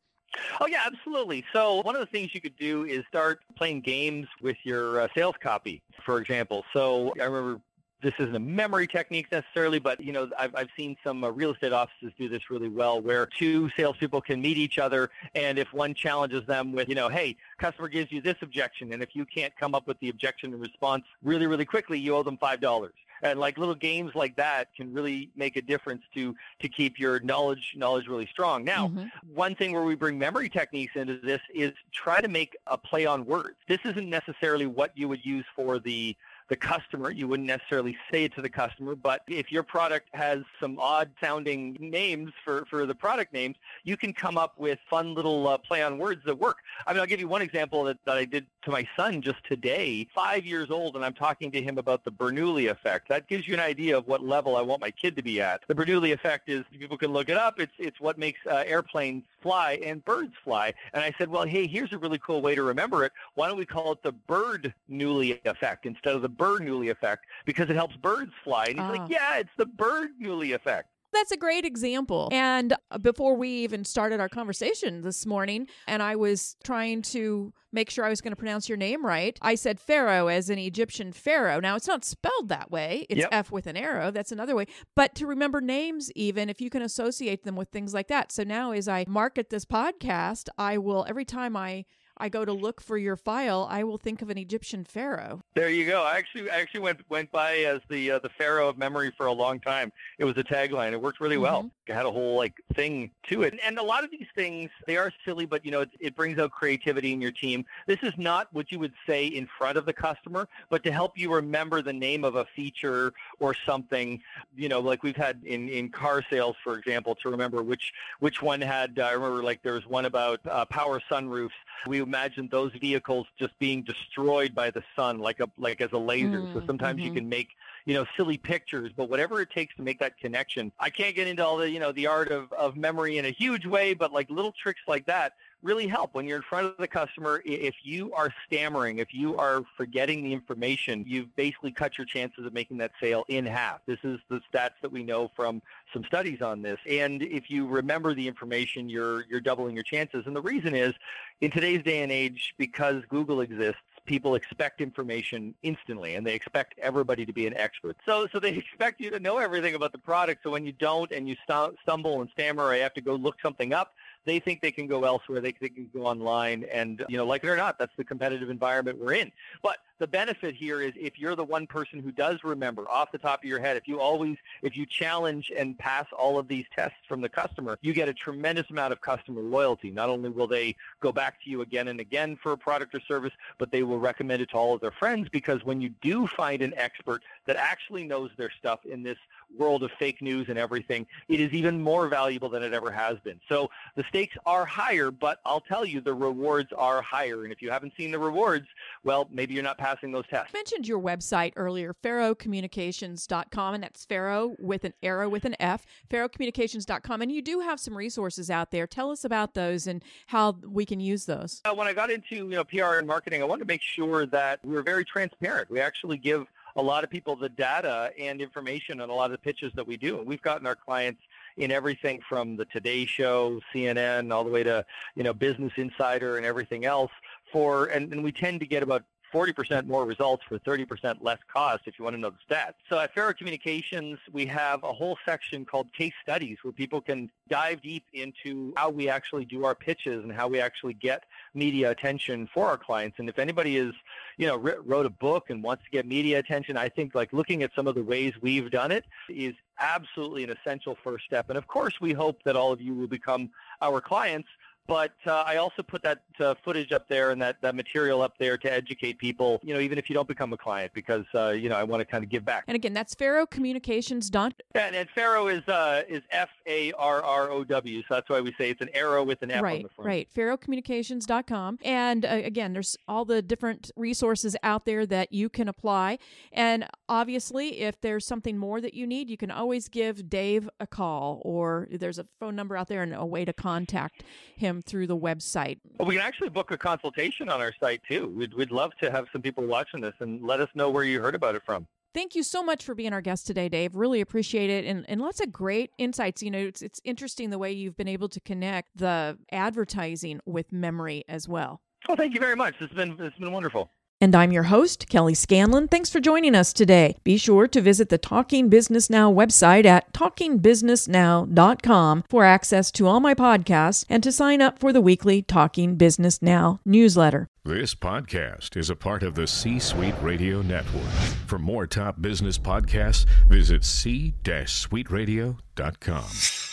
Oh 0.60 0.68
yeah, 0.68 0.84
absolutely. 0.86 1.46
So 1.54 1.82
one 1.84 1.96
of 1.96 2.02
the 2.02 2.08
things 2.08 2.32
you 2.34 2.42
could 2.42 2.58
do 2.58 2.86
is 2.86 3.04
start 3.08 3.40
playing 3.56 3.82
games 3.82 4.28
with 4.42 4.58
your 4.64 5.02
uh, 5.02 5.08
sales 5.16 5.36
copy, 5.42 5.82
for 6.06 6.20
example. 6.20 6.64
So 6.74 7.14
I 7.20 7.26
remember 7.26 7.62
this 8.04 8.14
isn't 8.20 8.36
a 8.36 8.40
memory 8.40 8.86
technique 8.86 9.32
necessarily, 9.32 9.80
but 9.80 10.00
you 10.00 10.12
know 10.12 10.30
I've 10.38 10.54
I've 10.56 10.70
seen 10.78 10.96
some 11.04 11.24
uh, 11.24 11.30
real 11.30 11.52
estate 11.54 11.74
offices 11.74 12.12
do 12.18 12.30
this 12.30 12.50
really 12.50 12.70
well, 12.70 13.02
where 13.02 13.26
two 13.26 13.70
salespeople 13.76 14.22
can 14.22 14.42
meet 14.42 14.58
each 14.58 14.78
other, 14.78 15.10
and 15.34 15.58
if 15.58 15.74
one 15.74 15.94
challenges 15.94 16.46
them 16.46 16.74
with, 16.74 16.90
you 16.90 16.96
know, 16.96 17.10
hey, 17.10 17.36
customer 17.58 17.88
gives 17.88 18.12
you 18.12 18.22
this 18.22 18.38
objection, 18.42 18.94
and 18.94 19.02
if 19.02 19.16
you 19.16 19.26
can't 19.26 19.56
come 19.58 19.74
up 19.74 19.88
with 19.88 20.00
the 20.00 20.10
objection 20.10 20.54
and 20.54 20.62
response 20.62 21.04
really 21.24 21.48
really 21.48 21.66
quickly, 21.66 21.98
you 21.98 22.16
owe 22.16 22.24
them 22.24 22.38
five 22.38 22.60
dollars. 22.60 22.94
And 23.22 23.40
like 23.40 23.58
little 23.58 23.74
games 23.76 24.12
like 24.16 24.36
that 24.36 24.76
can 24.76 24.94
really 24.94 25.30
make 25.38 25.56
a 25.56 25.62
difference 25.62 26.04
to 26.14 26.36
to 26.60 26.68
keep 26.68 27.00
your 27.00 27.22
knowledge 27.22 27.74
knowledge 27.78 28.08
really 28.08 28.28
strong. 28.28 28.66
Now, 28.66 28.90
Mhm. 28.90 29.10
one 29.34 29.56
thing 29.56 29.72
where 29.72 29.84
we 29.84 29.96
bring 29.96 30.20
memory 30.20 30.50
techniques 30.50 30.98
into 30.98 31.18
this 31.20 31.40
is 31.56 31.72
try 31.94 32.20
to 32.20 32.28
make 32.28 32.58
a 32.68 32.78
play 32.78 33.06
on 33.06 33.26
words. 33.26 33.56
This 33.70 33.80
isn't 33.86 34.10
necessarily 34.10 34.66
what 34.66 34.92
you 34.98 35.08
would 35.08 35.26
use 35.26 35.46
for 35.56 35.80
the 35.80 36.18
the 36.50 36.56
customer. 36.56 37.12
You 37.12 37.28
wouldn't 37.28 37.48
necessarily 37.48 37.98
say 38.12 38.26
it 38.26 38.36
to 38.36 38.42
the 38.42 38.50
customer, 38.50 38.96
but 38.96 39.22
if 39.28 39.52
your 39.52 39.64
product 39.64 40.10
has 40.14 40.44
some 40.60 40.78
odd 40.80 41.10
sounding 41.22 41.78
names 41.80 42.32
for, 42.44 42.66
for 42.66 42.86
the 42.86 42.96
product 42.96 43.34
names, 43.34 43.56
you 43.84 43.98
can 43.98 44.14
come 44.14 44.38
up 44.38 44.58
with 44.58 44.80
fun 44.90 45.14
little 45.14 45.48
uh, 45.48 45.58
play 45.58 45.82
on 45.82 45.98
words 45.98 46.22
that 46.26 46.38
work. 46.38 46.58
I 46.86 46.94
mean, 46.94 47.00
I'll 47.00 47.08
give 47.08 47.20
you 47.20 47.28
one 47.28 47.42
example 47.42 47.84
that, 47.86 47.98
that 48.06 48.18
I 48.18 48.26
did 48.26 48.46
to 48.64 48.72
my 48.72 48.88
son 48.96 49.22
just 49.22 49.44
today, 49.46 50.08
five 50.14 50.46
years 50.46 50.72
old, 50.72 50.96
and 50.96 51.04
I'm 51.04 51.14
talking 51.14 51.52
to 51.52 51.62
him 51.62 51.78
about 51.78 52.04
the 52.04 52.12
Bernoulli 52.12 52.70
effect. 52.70 53.10
That 53.10 53.28
gives 53.28 53.48
you 53.48 53.54
an 53.54 53.60
idea 53.60 53.98
of 53.98 54.08
what 54.08 54.24
level 54.24 54.56
I 54.56 54.62
want 54.62 54.82
my 54.82 54.92
kid 54.92 55.16
to 55.18 55.24
be 55.24 55.42
at. 55.42 55.62
The 55.68 55.76
Bernoulli 55.76 56.14
effect 56.14 56.50
is, 56.50 56.64
people 56.78 56.98
can 56.98 57.12
look 57.12 57.30
it 57.30 57.38
up, 57.38 57.60
it's, 57.60 57.74
it's 57.78 58.00
what 58.00 58.18
makes 58.18 58.40
uh, 58.50 58.64
airplanes 58.66 59.24
fly 59.42 59.80
and 59.84 60.04
birds 60.06 60.34
fly. 60.44 60.74
And 60.94 61.04
I 61.04 61.14
said, 61.18 61.30
well, 61.30 61.44
hey, 61.44 61.68
here's 61.68 61.92
a 61.92 61.98
really 61.98 62.20
cool 62.20 62.42
way 62.42 62.56
to 62.56 62.64
remember 62.64 63.04
it. 63.04 63.12
Why 63.36 63.48
don't 63.48 63.58
we 63.58 63.66
call 63.66 63.92
it 63.92 64.02
the 64.02 64.14
bird 64.14 64.74
Newly 64.88 65.42
effect 65.46 65.86
instead 65.86 66.16
of 66.16 66.22
the 66.22 66.30
Bernoulli 66.38 66.92
effect 66.92 67.26
because 67.46 67.70
it 67.70 67.76
helps 67.76 67.96
birds 67.98 68.32
fly? 68.44 68.66
And 68.66 68.80
he's 68.80 68.90
like, 68.90 69.02
ah. 69.02 69.08
yeah, 69.10 69.38
it's 69.38 69.50
the 69.58 69.66
Bernoulli 69.66 70.54
effect. 70.56 70.90
That's 71.14 71.32
a 71.32 71.38
great 71.38 71.64
example. 71.64 72.30
And 72.32 72.74
uh, 72.90 72.98
before 72.98 73.36
we 73.36 73.50
even 73.50 73.86
started 73.86 74.20
our 74.20 74.28
conversation 74.28 75.02
this 75.02 75.26
morning, 75.26 75.68
and 75.88 76.02
I 76.02 76.16
was 76.16 76.56
trying 76.64 77.04
to 77.04 77.54
make 77.72 77.90
sure 77.92 78.04
I 78.04 78.10
was 78.10 78.20
going 78.20 78.32
to 78.32 78.38
pronounce 78.38 78.68
your 78.68 78.78
name 78.78 79.06
right, 79.06 79.38
I 79.42 79.56
said 79.56 79.80
Pharaoh 79.80 80.28
as 80.28 80.50
an 80.50 80.58
Egyptian 80.58 81.12
pharaoh. 81.12 81.60
Now, 81.60 81.76
it's 81.76 81.88
not 81.88 82.04
spelled 82.04 82.50
that 82.50 82.72
way, 82.72 83.06
it's 83.10 83.20
yep. 83.20 83.30
F 83.32 83.52
with 83.52 83.68
an 83.68 83.78
arrow. 83.78 84.10
That's 84.10 84.32
another 84.32 84.56
way. 84.56 84.66
But 84.96 85.14
to 85.16 85.28
remember 85.28 85.62
names, 85.62 86.12
even 86.16 86.50
if 86.50 86.60
you 86.60 86.70
can 86.70 86.82
associate 86.82 87.44
them 87.44 87.56
with 87.56 87.70
things 87.70 87.94
like 87.94 88.08
that. 88.08 88.32
So 88.32 88.44
now, 88.44 88.72
as 88.72 88.88
I 88.88 89.06
market 89.08 89.50
this 89.50 89.66
podcast, 89.66 90.50
I 90.58 90.80
will, 90.80 91.06
every 91.08 91.26
time 91.26 91.56
I 91.56 91.86
I 92.18 92.30
go 92.30 92.46
to 92.46 92.54
look 92.54 92.80
for 92.80 92.98
your 92.98 93.16
file, 93.16 93.68
I 93.70 93.84
will 93.84 93.98
think 93.98 94.22
of 94.22 94.30
an 94.30 94.38
Egyptian 94.38 94.84
pharaoh. 94.84 95.42
There 95.56 95.70
you 95.70 95.86
go. 95.86 96.04
I 96.04 96.18
actually 96.18 96.50
I 96.50 96.58
actually 96.58 96.82
went 96.82 97.10
went 97.10 97.32
by 97.32 97.58
as 97.60 97.82
the 97.90 98.12
uh, 98.12 98.20
the 98.20 98.30
pharaoh 98.30 98.70
of 98.70 98.78
memory 98.78 99.12
for 99.18 99.26
a 99.26 99.32
long 99.32 99.60
time. 99.60 99.92
It 100.20 100.26
was 100.26 100.38
a 100.38 100.44
tagline. 100.44 100.94
It 100.94 101.02
worked 101.02 101.20
really 101.20 101.38
well. 101.38 101.60
Mm-hmm. 101.60 101.92
It 101.92 101.94
had 101.94 102.06
a 102.06 102.12
whole 102.12 102.38
like 102.38 102.54
thing 102.76 103.12
to 103.30 103.44
it. 103.44 103.60
And 103.66 103.78
a 103.78 103.84
lot 103.84 104.04
of 104.04 104.12
these 104.12 104.28
things 104.36 104.70
they 104.86 104.96
are 104.96 105.12
silly, 105.26 105.46
but 105.46 105.66
you 105.66 105.72
know 105.72 105.82
it, 105.82 105.90
it 106.00 106.16
brings 106.16 106.38
out 106.38 106.52
creativity 106.52 107.14
in 107.14 107.22
your 107.22 107.32
team. 107.32 107.66
This 107.88 108.00
is 108.04 108.14
not 108.18 108.48
what 108.54 108.72
you 108.72 108.80
would 108.80 108.94
say 109.08 109.28
in 109.28 109.48
front 109.58 109.78
of 109.78 109.86
the 109.86 109.94
customer, 109.94 110.48
but 110.70 110.84
to 110.84 110.92
help 110.92 111.18
you 111.18 111.34
remember 111.34 111.82
the 111.82 111.94
name 111.94 112.24
of 112.24 112.36
a 112.36 112.46
feature 112.56 113.14
or 113.40 113.56
something. 113.66 114.22
You 114.56 114.70
know, 114.70 114.80
like 114.80 115.04
we've 115.04 115.16
had 115.16 115.42
in 115.44 115.68
in 115.70 115.90
car 115.90 116.24
sales, 116.30 116.56
for 116.64 116.78
example, 116.78 117.16
to 117.16 117.30
remember 117.30 117.64
which 117.64 117.92
which 118.20 118.42
one 118.42 118.62
had. 118.62 119.00
Uh, 119.00 119.04
I 119.04 119.12
remember 119.14 119.44
like 119.44 119.64
there 119.64 119.74
was 119.74 119.88
one 119.88 120.06
about 120.06 120.40
uh, 120.46 120.66
power 120.66 121.02
sunroofs. 121.12 121.50
We 121.88 122.00
imagine 122.00 122.48
those 122.52 122.72
vehicles 122.74 123.28
just 123.38 123.58
being 123.60 123.84
destroyed 123.84 124.56
by 124.56 124.72
the 124.72 124.84
sun 124.96 125.20
like 125.20 125.40
a 125.40 125.50
like 125.58 125.82
as 125.82 125.92
a 125.92 125.98
laser. 125.98 126.42
Mm, 126.42 126.54
so 126.54 126.64
sometimes 126.66 127.00
mm-hmm. 127.00 127.08
you 127.08 127.14
can 127.14 127.30
make 127.30 127.50
you 127.86 127.94
know 127.94 128.06
silly 128.16 128.38
pictures, 128.38 128.92
but 128.96 129.10
whatever 129.10 129.42
it 129.42 129.50
takes 129.50 129.76
to 129.76 129.82
make 129.82 130.00
that 130.00 130.18
connection. 130.18 130.72
I 130.80 130.90
can't 130.90 131.16
get 131.16 131.28
into 131.28 131.46
all 131.46 131.58
the 131.58 131.70
you 131.70 131.80
know 131.80 131.92
the 131.92 132.08
art 132.08 132.30
of 132.30 132.52
of 132.54 132.76
memory 132.76 133.18
in 133.18 133.26
a 133.26 133.32
huge 133.32 133.66
way, 133.66 133.94
but 133.94 134.12
like 134.14 134.30
little 134.30 134.54
tricks 134.54 134.82
like 134.88 135.06
that 135.08 135.34
really 135.64 135.88
help 135.88 136.14
when 136.14 136.28
you're 136.28 136.38
in 136.38 136.44
front 136.44 136.68
of 136.68 136.78
the 136.78 136.88
customer. 136.88 137.42
If 137.46 137.76
you 137.84 138.14
are 138.14 138.34
stammering, 138.46 139.00
if 139.00 139.14
you 139.14 139.38
are 139.38 139.64
forgetting 139.78 140.24
the 140.24 140.34
information, 140.34 141.04
you've 141.08 141.34
basically 141.36 141.72
cut 141.72 141.98
your 141.98 142.06
chances 142.06 142.46
of 142.46 142.54
making 142.54 142.78
that 142.78 142.92
sale 143.02 143.24
in 143.30 143.46
half. 143.46 143.80
This 143.86 144.00
is 144.04 144.20
the 144.30 144.42
stats 144.52 144.82
that 144.82 144.92
we 144.92 145.04
know 145.04 145.32
from 145.36 145.62
some 145.94 146.04
studies 146.04 146.42
on 146.42 146.62
this. 146.62 146.80
And 146.88 147.24
if 147.24 147.50
you 147.50 147.66
remember 147.68 148.14
the 148.14 148.28
information, 148.28 148.90
you're 148.90 149.26
you're 149.30 149.42
doubling 149.42 149.76
your 149.76 149.84
chances. 149.84 150.24
And 150.26 150.36
the 150.36 150.42
reason 150.42 150.76
is, 150.76 150.94
in 151.42 151.52
today's 151.52 151.84
day 151.84 152.04
and 152.04 152.12
age, 152.12 152.54
because 152.58 153.04
Google 153.10 153.42
exists, 153.42 153.82
people 154.06 154.36
expect 154.36 154.82
information 154.82 155.56
instantly 155.64 156.16
and 156.16 156.28
they 156.28 156.34
expect 156.34 156.78
everybody 156.80 157.26
to 157.26 157.34
be 157.34 157.48
an 157.48 157.56
expert. 157.56 157.96
So 158.06 158.28
so 158.32 158.40
they 158.40 158.50
expect 158.58 159.00
you 159.00 159.10
to 159.12 159.20
know 159.20 159.38
everything 159.38 159.76
about 159.76 159.92
the 159.92 159.98
product. 159.98 160.44
So 160.44 160.52
when 160.52 160.66
you 160.66 160.74
don't 160.74 161.12
and 161.12 161.28
you 161.28 161.36
st- 161.48 161.78
stumble 161.82 162.22
and 162.22 162.30
stammer 162.32 162.76
you 162.76 162.82
have 162.82 162.94
to 162.96 163.02
go 163.02 163.16
look 163.16 163.40
something 163.42 163.74
up, 163.74 163.94
they 164.26 164.40
think 164.40 164.62
they 164.62 164.72
can 164.72 164.88
go 164.88 165.04
elsewhere. 165.04 165.42
They, 165.42 165.52
think 165.52 165.60
they 165.62 165.70
can 165.70 165.90
go 165.94 166.06
online, 166.06 166.66
and 166.72 167.04
you 167.10 167.18
know, 167.18 167.26
like 167.26 167.44
it 167.44 167.50
or 167.50 167.58
not, 167.58 167.78
that's 167.78 167.96
the 167.98 168.04
competitive 168.04 168.50
environment 168.50 169.00
we're 169.00 169.14
in. 169.14 169.32
But 169.62 169.78
the 170.00 170.08
benefit 170.08 170.56
here 170.56 170.82
is 170.82 170.94
if 171.00 171.20
you're 171.20 171.36
the 171.36 171.44
one 171.44 171.68
person 171.68 172.00
who 172.00 172.12
does 172.12 172.44
remember 172.44 172.90
off 172.90 173.12
the 173.12 173.18
top 173.18 173.44
of 173.44 173.46
your 173.46 173.60
head, 173.60 173.78
if 173.78 173.88
you 173.88 174.00
always, 174.00 174.38
if 174.62 174.76
you 174.76 174.86
challenge 174.86 175.52
and 175.56 175.78
pass 175.78 176.06
all 176.18 176.38
of 176.38 176.48
these 176.48 176.66
tests 176.76 176.98
from 177.08 177.22
the 177.22 177.30
customer, 177.30 177.78
you 177.82 177.94
get 177.94 178.10
a 178.10 178.14
tremendous 178.14 178.70
amount 178.70 178.92
of 178.92 179.02
customer 179.02 179.42
loyalty. 179.42 179.92
Not 179.92 180.10
only 180.10 180.30
will 180.30 180.48
they 180.48 180.76
go 181.00 181.12
back 181.12 181.42
to 181.44 181.50
you 181.50 181.62
again 181.62 181.88
and 181.88 182.00
again 182.00 182.38
for 182.42 182.52
a 182.52 182.58
product 182.58 182.96
or 182.96 183.00
service, 183.02 183.34
but 183.58 183.72
they 183.72 183.84
will 183.84 184.00
recommend 184.00 184.42
it 184.42 184.50
to 184.50 184.58
all 184.58 184.74
of 184.74 184.82
their 184.82 184.92
friends 184.92 185.30
because 185.30 185.64
when 185.64 185.80
you 185.80 185.90
do 186.02 186.28
find 186.28 186.62
an 186.62 186.74
expert 186.76 187.24
that 187.46 187.56
actually 187.56 188.04
knows 188.04 188.32
their 188.36 188.52
stuff 188.52 188.86
in 188.86 189.04
this 189.04 189.18
world 189.58 189.84
of 189.84 189.92
fake 190.00 190.22
news 190.22 190.48
and 190.50 190.58
everything, 190.58 191.06
it 191.28 191.40
is 191.40 191.52
even 191.54 191.82
more 191.82 192.08
valuable 192.08 192.50
than 192.50 192.64
it 192.64 192.74
ever 192.74 192.92
has 192.92 193.18
been. 193.24 193.40
So 193.50 193.70
the 193.96 194.04
stakes 194.10 194.36
are 194.46 194.66
higher, 194.66 195.12
but 195.12 195.40
I'll 195.46 195.62
tell 195.62 195.86
you 195.86 196.02
the 196.02 196.14
rewards 196.14 196.70
are 196.78 197.02
higher. 197.02 197.44
And 197.44 197.54
if 197.54 197.62
you 197.62 197.70
haven't 197.70 197.94
seen 197.98 198.12
the 198.12 198.20
rewards, 198.20 198.68
well, 199.04 199.28
maybe 199.32 199.54
you're 199.54 199.64
not 199.64 199.78
passing 199.78 200.12
those 200.12 200.28
tests. 200.28 200.54
You 200.54 200.60
mentioned 200.60 200.88
your 200.88 201.00
website 201.00 201.54
earlier, 201.56 201.96
farrowcommunications.com, 202.04 203.74
and 203.74 203.84
that's 203.84 204.06
Farrow 204.06 204.56
with 204.60 204.84
an 204.84 204.94
arrow 205.02 205.30
with 205.30 205.46
an 205.46 205.56
F, 205.60 205.86
farrowcommunications.com. 206.10 207.22
And 207.22 207.32
you 207.32 207.42
do 207.42 207.60
have 207.62 207.80
some 207.80 207.96
resources 207.96 208.50
out 208.50 208.72
there. 208.72 208.88
Tell 208.88 209.12
us 209.12 209.24
about 209.24 209.54
those 209.54 209.88
and 209.88 210.04
how 210.28 210.58
we 210.64 210.86
can 210.86 211.00
use 211.00 211.26
those. 211.26 211.62
Uh, 211.66 211.74
when 211.74 211.88
I 211.88 211.94
got 211.94 212.10
into 212.12 212.36
you 212.36 212.50
know 212.50 212.64
PR 212.64 212.98
and 212.98 213.08
marketing, 213.08 213.42
I 213.42 213.46
wanted 213.46 213.62
to 213.62 213.68
make 213.68 213.82
sure 213.82 214.26
that 214.28 214.60
we 214.64 214.74
were 214.74 214.84
very 214.84 215.06
transparent. 215.06 215.70
We 215.70 215.80
actually 215.80 216.18
give 216.18 216.48
a 216.76 216.82
lot 216.82 217.04
of 217.04 217.10
people 217.10 217.36
the 217.36 217.50
data 217.50 218.12
and 218.20 218.42
information 218.42 219.02
on 219.02 219.10
a 219.10 219.14
lot 219.14 219.26
of 219.26 219.32
the 219.32 219.38
pitches 219.38 219.72
that 219.76 219.86
we 219.86 219.98
do. 219.98 220.20
And 220.20 220.28
we've 220.28 220.42
gotten 220.42 220.66
our 220.66 220.76
clients 220.76 221.22
in 221.58 221.72
everything 221.72 222.22
from 222.28 222.56
the 222.56 222.66
Today 222.66 223.06
Show, 223.06 223.60
CNN, 223.74 224.34
all 224.34 224.44
the 224.44 224.50
way 224.50 224.64
to 224.64 224.86
you 225.16 225.24
know 225.24 225.34
Business 225.34 225.74
Insider 225.78 226.38
and 226.38 226.46
everything 226.46 226.86
else. 226.86 227.12
For 227.52 227.86
and, 227.86 228.12
and 228.12 228.24
we 228.24 228.32
tend 228.32 228.60
to 228.62 228.66
get 228.66 228.84
about 228.84 229.04
40% 229.34 229.88
more 229.88 230.06
results 230.06 230.44
for 230.48 230.60
30% 230.60 231.18
less 231.22 231.40
cost 231.52 231.84
if 231.88 231.98
you 231.98 232.04
want 232.04 232.16
to 232.16 232.22
know 232.22 232.30
the 232.30 232.56
stats. 232.56 232.74
So 232.88 233.00
at 233.00 233.14
Farrow 233.14 233.34
Communications, 233.34 234.20
we 234.32 234.46
have 234.46 234.84
a 234.84 234.94
whole 234.94 235.18
section 235.26 235.66
called 235.66 235.92
case 235.94 236.14
studies 236.22 236.60
where 236.62 236.72
people 236.72 237.02
can 237.02 237.32
dive 237.50 237.82
deep 237.82 238.06
into 238.14 238.74
how 238.78 238.90
we 238.90 239.10
actually 239.10 239.46
do 239.46 239.66
our 239.66 239.76
pitches 239.76 240.24
and 240.24 240.32
how 240.32 240.48
we 240.48 240.60
actually 240.60 240.94
get 240.94 241.24
media 241.54 241.90
attention 241.92 242.48
for 242.54 242.68
our 242.68 242.78
clients. 242.78 243.18
And 243.20 243.28
if 243.28 243.40
anybody 243.40 243.78
is, 243.78 243.94
you 244.38 244.48
know, 244.48 244.58
wrote 244.58 245.06
a 245.06 245.10
book 245.10 245.50
and 245.50 245.64
wants 245.64 245.84
to 245.86 245.90
get 245.90 246.06
media 246.06 246.40
attention, 246.40 246.78
I 246.78 246.90
think 246.90 247.16
like 247.16 247.34
looking 247.34 247.64
at 247.64 247.72
some 247.76 247.88
of 247.88 247.96
the 247.96 248.04
ways 248.04 248.34
we've 248.42 248.70
done 248.70 248.92
it 248.92 249.06
is 249.30 249.56
absolutely 249.80 250.44
an 250.44 250.52
essential 250.52 250.98
first 251.04 251.26
step. 251.26 251.50
And 251.50 251.58
of 251.58 251.68
course, 251.68 252.00
we 252.00 252.14
hope 252.14 252.44
that 252.44 252.56
all 252.56 252.72
of 252.72 252.82
you 252.82 252.94
will 252.94 253.08
become 253.08 253.50
our 253.82 254.00
clients 254.00 254.48
but 254.88 255.14
uh, 255.26 255.44
I 255.46 255.58
also 255.58 255.82
put 255.82 256.04
that 256.04 256.24
uh, 256.40 256.56
footage 256.64 256.92
up 256.92 257.08
there 257.08 257.32
and 257.32 257.42
that, 257.42 257.62
that 257.62 257.76
material 257.76 258.22
up 258.22 258.38
there 258.38 258.58
to 258.58 258.72
educate 258.72 259.18
people, 259.18 259.60
you 259.64 259.74
know, 259.74 259.80
even 259.80 259.98
if 259.98 260.10
you 260.10 260.14
don't 260.14 260.28
become 260.28 260.52
a 260.54 260.58
client, 260.58 260.92
because, 260.94 261.26
uh, 261.34 261.50
you 261.50 261.70
know, 261.70 261.76
I 261.76 261.84
want 261.84 262.02
to 262.02 262.06
kind 262.06 262.24
of 262.24 262.30
give 262.30 262.44
back. 262.44 262.66
And 262.68 262.76
again, 262.76 262.94
that's 262.94 263.16
Farrow 263.16 263.46
Communications. 263.46 264.30
And, 264.34 264.54
and 264.76 265.10
Farrow 265.10 265.48
is, 265.48 265.66
uh, 265.68 266.04
is 266.10 266.22
F-A-R-R-O-W, 266.32 268.02
so 268.02 268.06
that's 268.10 268.30
why 268.30 268.42
we 268.42 268.54
say 268.58 268.70
it's 268.72 268.82
an 268.82 268.90
arrow 268.94 269.24
with 269.24 269.42
an 269.42 269.52
F 269.52 269.62
right, 269.62 269.78
on 269.78 269.84
the 269.84 269.90
front. 269.90 270.08
Right, 270.08 270.30
farrowcommunications.com. 270.36 271.80
And 271.84 272.26
uh, 272.26 272.30
again, 272.44 272.74
there's 272.74 272.98
all 273.08 273.26
the 273.26 273.42
different 273.42 273.92
resources 273.96 274.56
out 274.64 274.86
there 274.86 275.06
that 275.06 275.32
you 275.32 275.50
can 275.50 275.68
apply. 275.68 276.20
And 276.52 276.88
obviously, 277.08 277.82
if 277.82 278.02
there's 278.02 278.26
something 278.26 278.58
more 278.58 278.82
that 278.82 278.94
you 278.94 279.08
need, 279.08 279.30
you 279.30 279.38
can 279.38 279.52
always 279.52 279.88
give 279.88 280.30
Dave 280.30 280.70
a 280.80 280.88
call 280.88 281.42
or 281.46 281.88
there's 281.92 282.20
a 282.20 282.26
phone 282.40 282.56
number 282.56 282.76
out 282.76 282.88
there 282.88 283.04
and 283.04 283.14
a 283.14 283.26
way 283.26 283.46
to 283.46 283.54
contact 283.54 284.24
him 284.56 284.73
through 284.82 285.08
the 285.08 285.18
website? 285.18 285.80
Well, 285.98 286.08
we 286.08 286.16
can 286.16 286.26
actually 286.26 286.50
book 286.50 286.72
a 286.72 286.78
consultation 286.78 287.50
on 287.50 287.62
our 287.62 287.74
site 287.80 288.02
too. 288.08 288.34
We'd, 288.36 288.54
we'd 288.54 288.72
love 288.72 288.92
to 289.02 289.12
have 289.12 289.26
some 289.32 289.42
people 289.42 289.66
watching 289.66 290.02
this 290.02 290.14
and 290.20 290.44
let 290.44 290.60
us 290.60 290.70
know 290.76 290.90
where 290.90 291.04
you 291.04 291.22
heard 291.22 291.36
about 291.36 291.56
it 291.56 291.62
from. 291.66 291.88
Thank 292.14 292.36
you 292.36 292.44
so 292.44 292.62
much 292.62 292.84
for 292.84 292.94
being 292.94 293.12
our 293.12 293.22
guest 293.22 293.48
today, 293.48 293.70
Dave. 293.70 293.96
Really 293.96 294.22
appreciate 294.22 294.70
it, 294.70 294.86
and 294.86 295.04
and 295.10 295.20
lots 295.20 295.40
of 295.42 295.52
great 295.52 295.90
insights. 295.98 296.44
You 296.44 296.52
know, 296.52 296.60
it's 296.60 296.84
it's 296.84 297.02
interesting 297.04 297.50
the 297.50 297.58
way 297.58 297.72
you've 297.72 297.98
been 297.98 298.08
able 298.08 298.30
to 298.30 298.40
connect 298.40 298.90
the 298.96 299.40
advertising 299.52 300.40
with 300.46 300.72
memory 300.72 301.24
as 301.28 301.50
well. 301.50 301.82
Well, 302.08 302.16
thank 302.16 302.36
you 302.36 302.40
very 302.40 302.56
much. 302.56 302.76
It's 302.80 302.94
been 302.94 303.18
it's 303.20 303.38
been 303.38 303.52
wonderful. 303.52 303.90
And 304.24 304.34
I'm 304.36 304.52
your 304.54 304.64
host, 304.64 305.10
Kelly 305.10 305.34
Scanlon. 305.34 305.90
Thanks 305.90 306.10
for 306.10 306.22
joining 306.22 306.56
us 306.56 306.72
today. 306.72 307.18
Be 307.26 307.36
sure 307.36 307.68
to 307.68 307.82
visit 307.82 308.08
the 308.08 308.18
Talking 308.18 308.70
Business 308.70 309.10
Now 309.10 309.30
website 309.30 309.84
at 309.84 310.14
talkingbusinessnow.com 310.14 312.24
for 312.30 312.46
access 312.46 312.90
to 312.92 313.06
all 313.06 313.20
my 313.20 313.34
podcasts 313.34 314.06
and 314.08 314.24
to 314.24 314.32
sign 314.32 314.62
up 314.62 314.80
for 314.80 314.94
the 314.94 315.02
weekly 315.02 315.42
Talking 315.42 315.98
Business 315.98 316.42
Now 316.42 316.80
newsletter. 316.86 317.50
This 317.66 317.96
podcast 317.96 318.78
is 318.78 318.90
a 318.90 318.96
part 318.96 319.24
of 319.24 319.36
the 319.36 319.46
C 319.46 319.78
Suite 319.78 320.16
Radio 320.22 320.62
Network. 320.62 321.04
For 321.48 321.60
more 321.60 321.86
top 321.86 322.22
business 322.22 322.58
podcasts, 322.58 323.26
visit 323.50 323.84
c-suiteradio.com. 323.84 326.73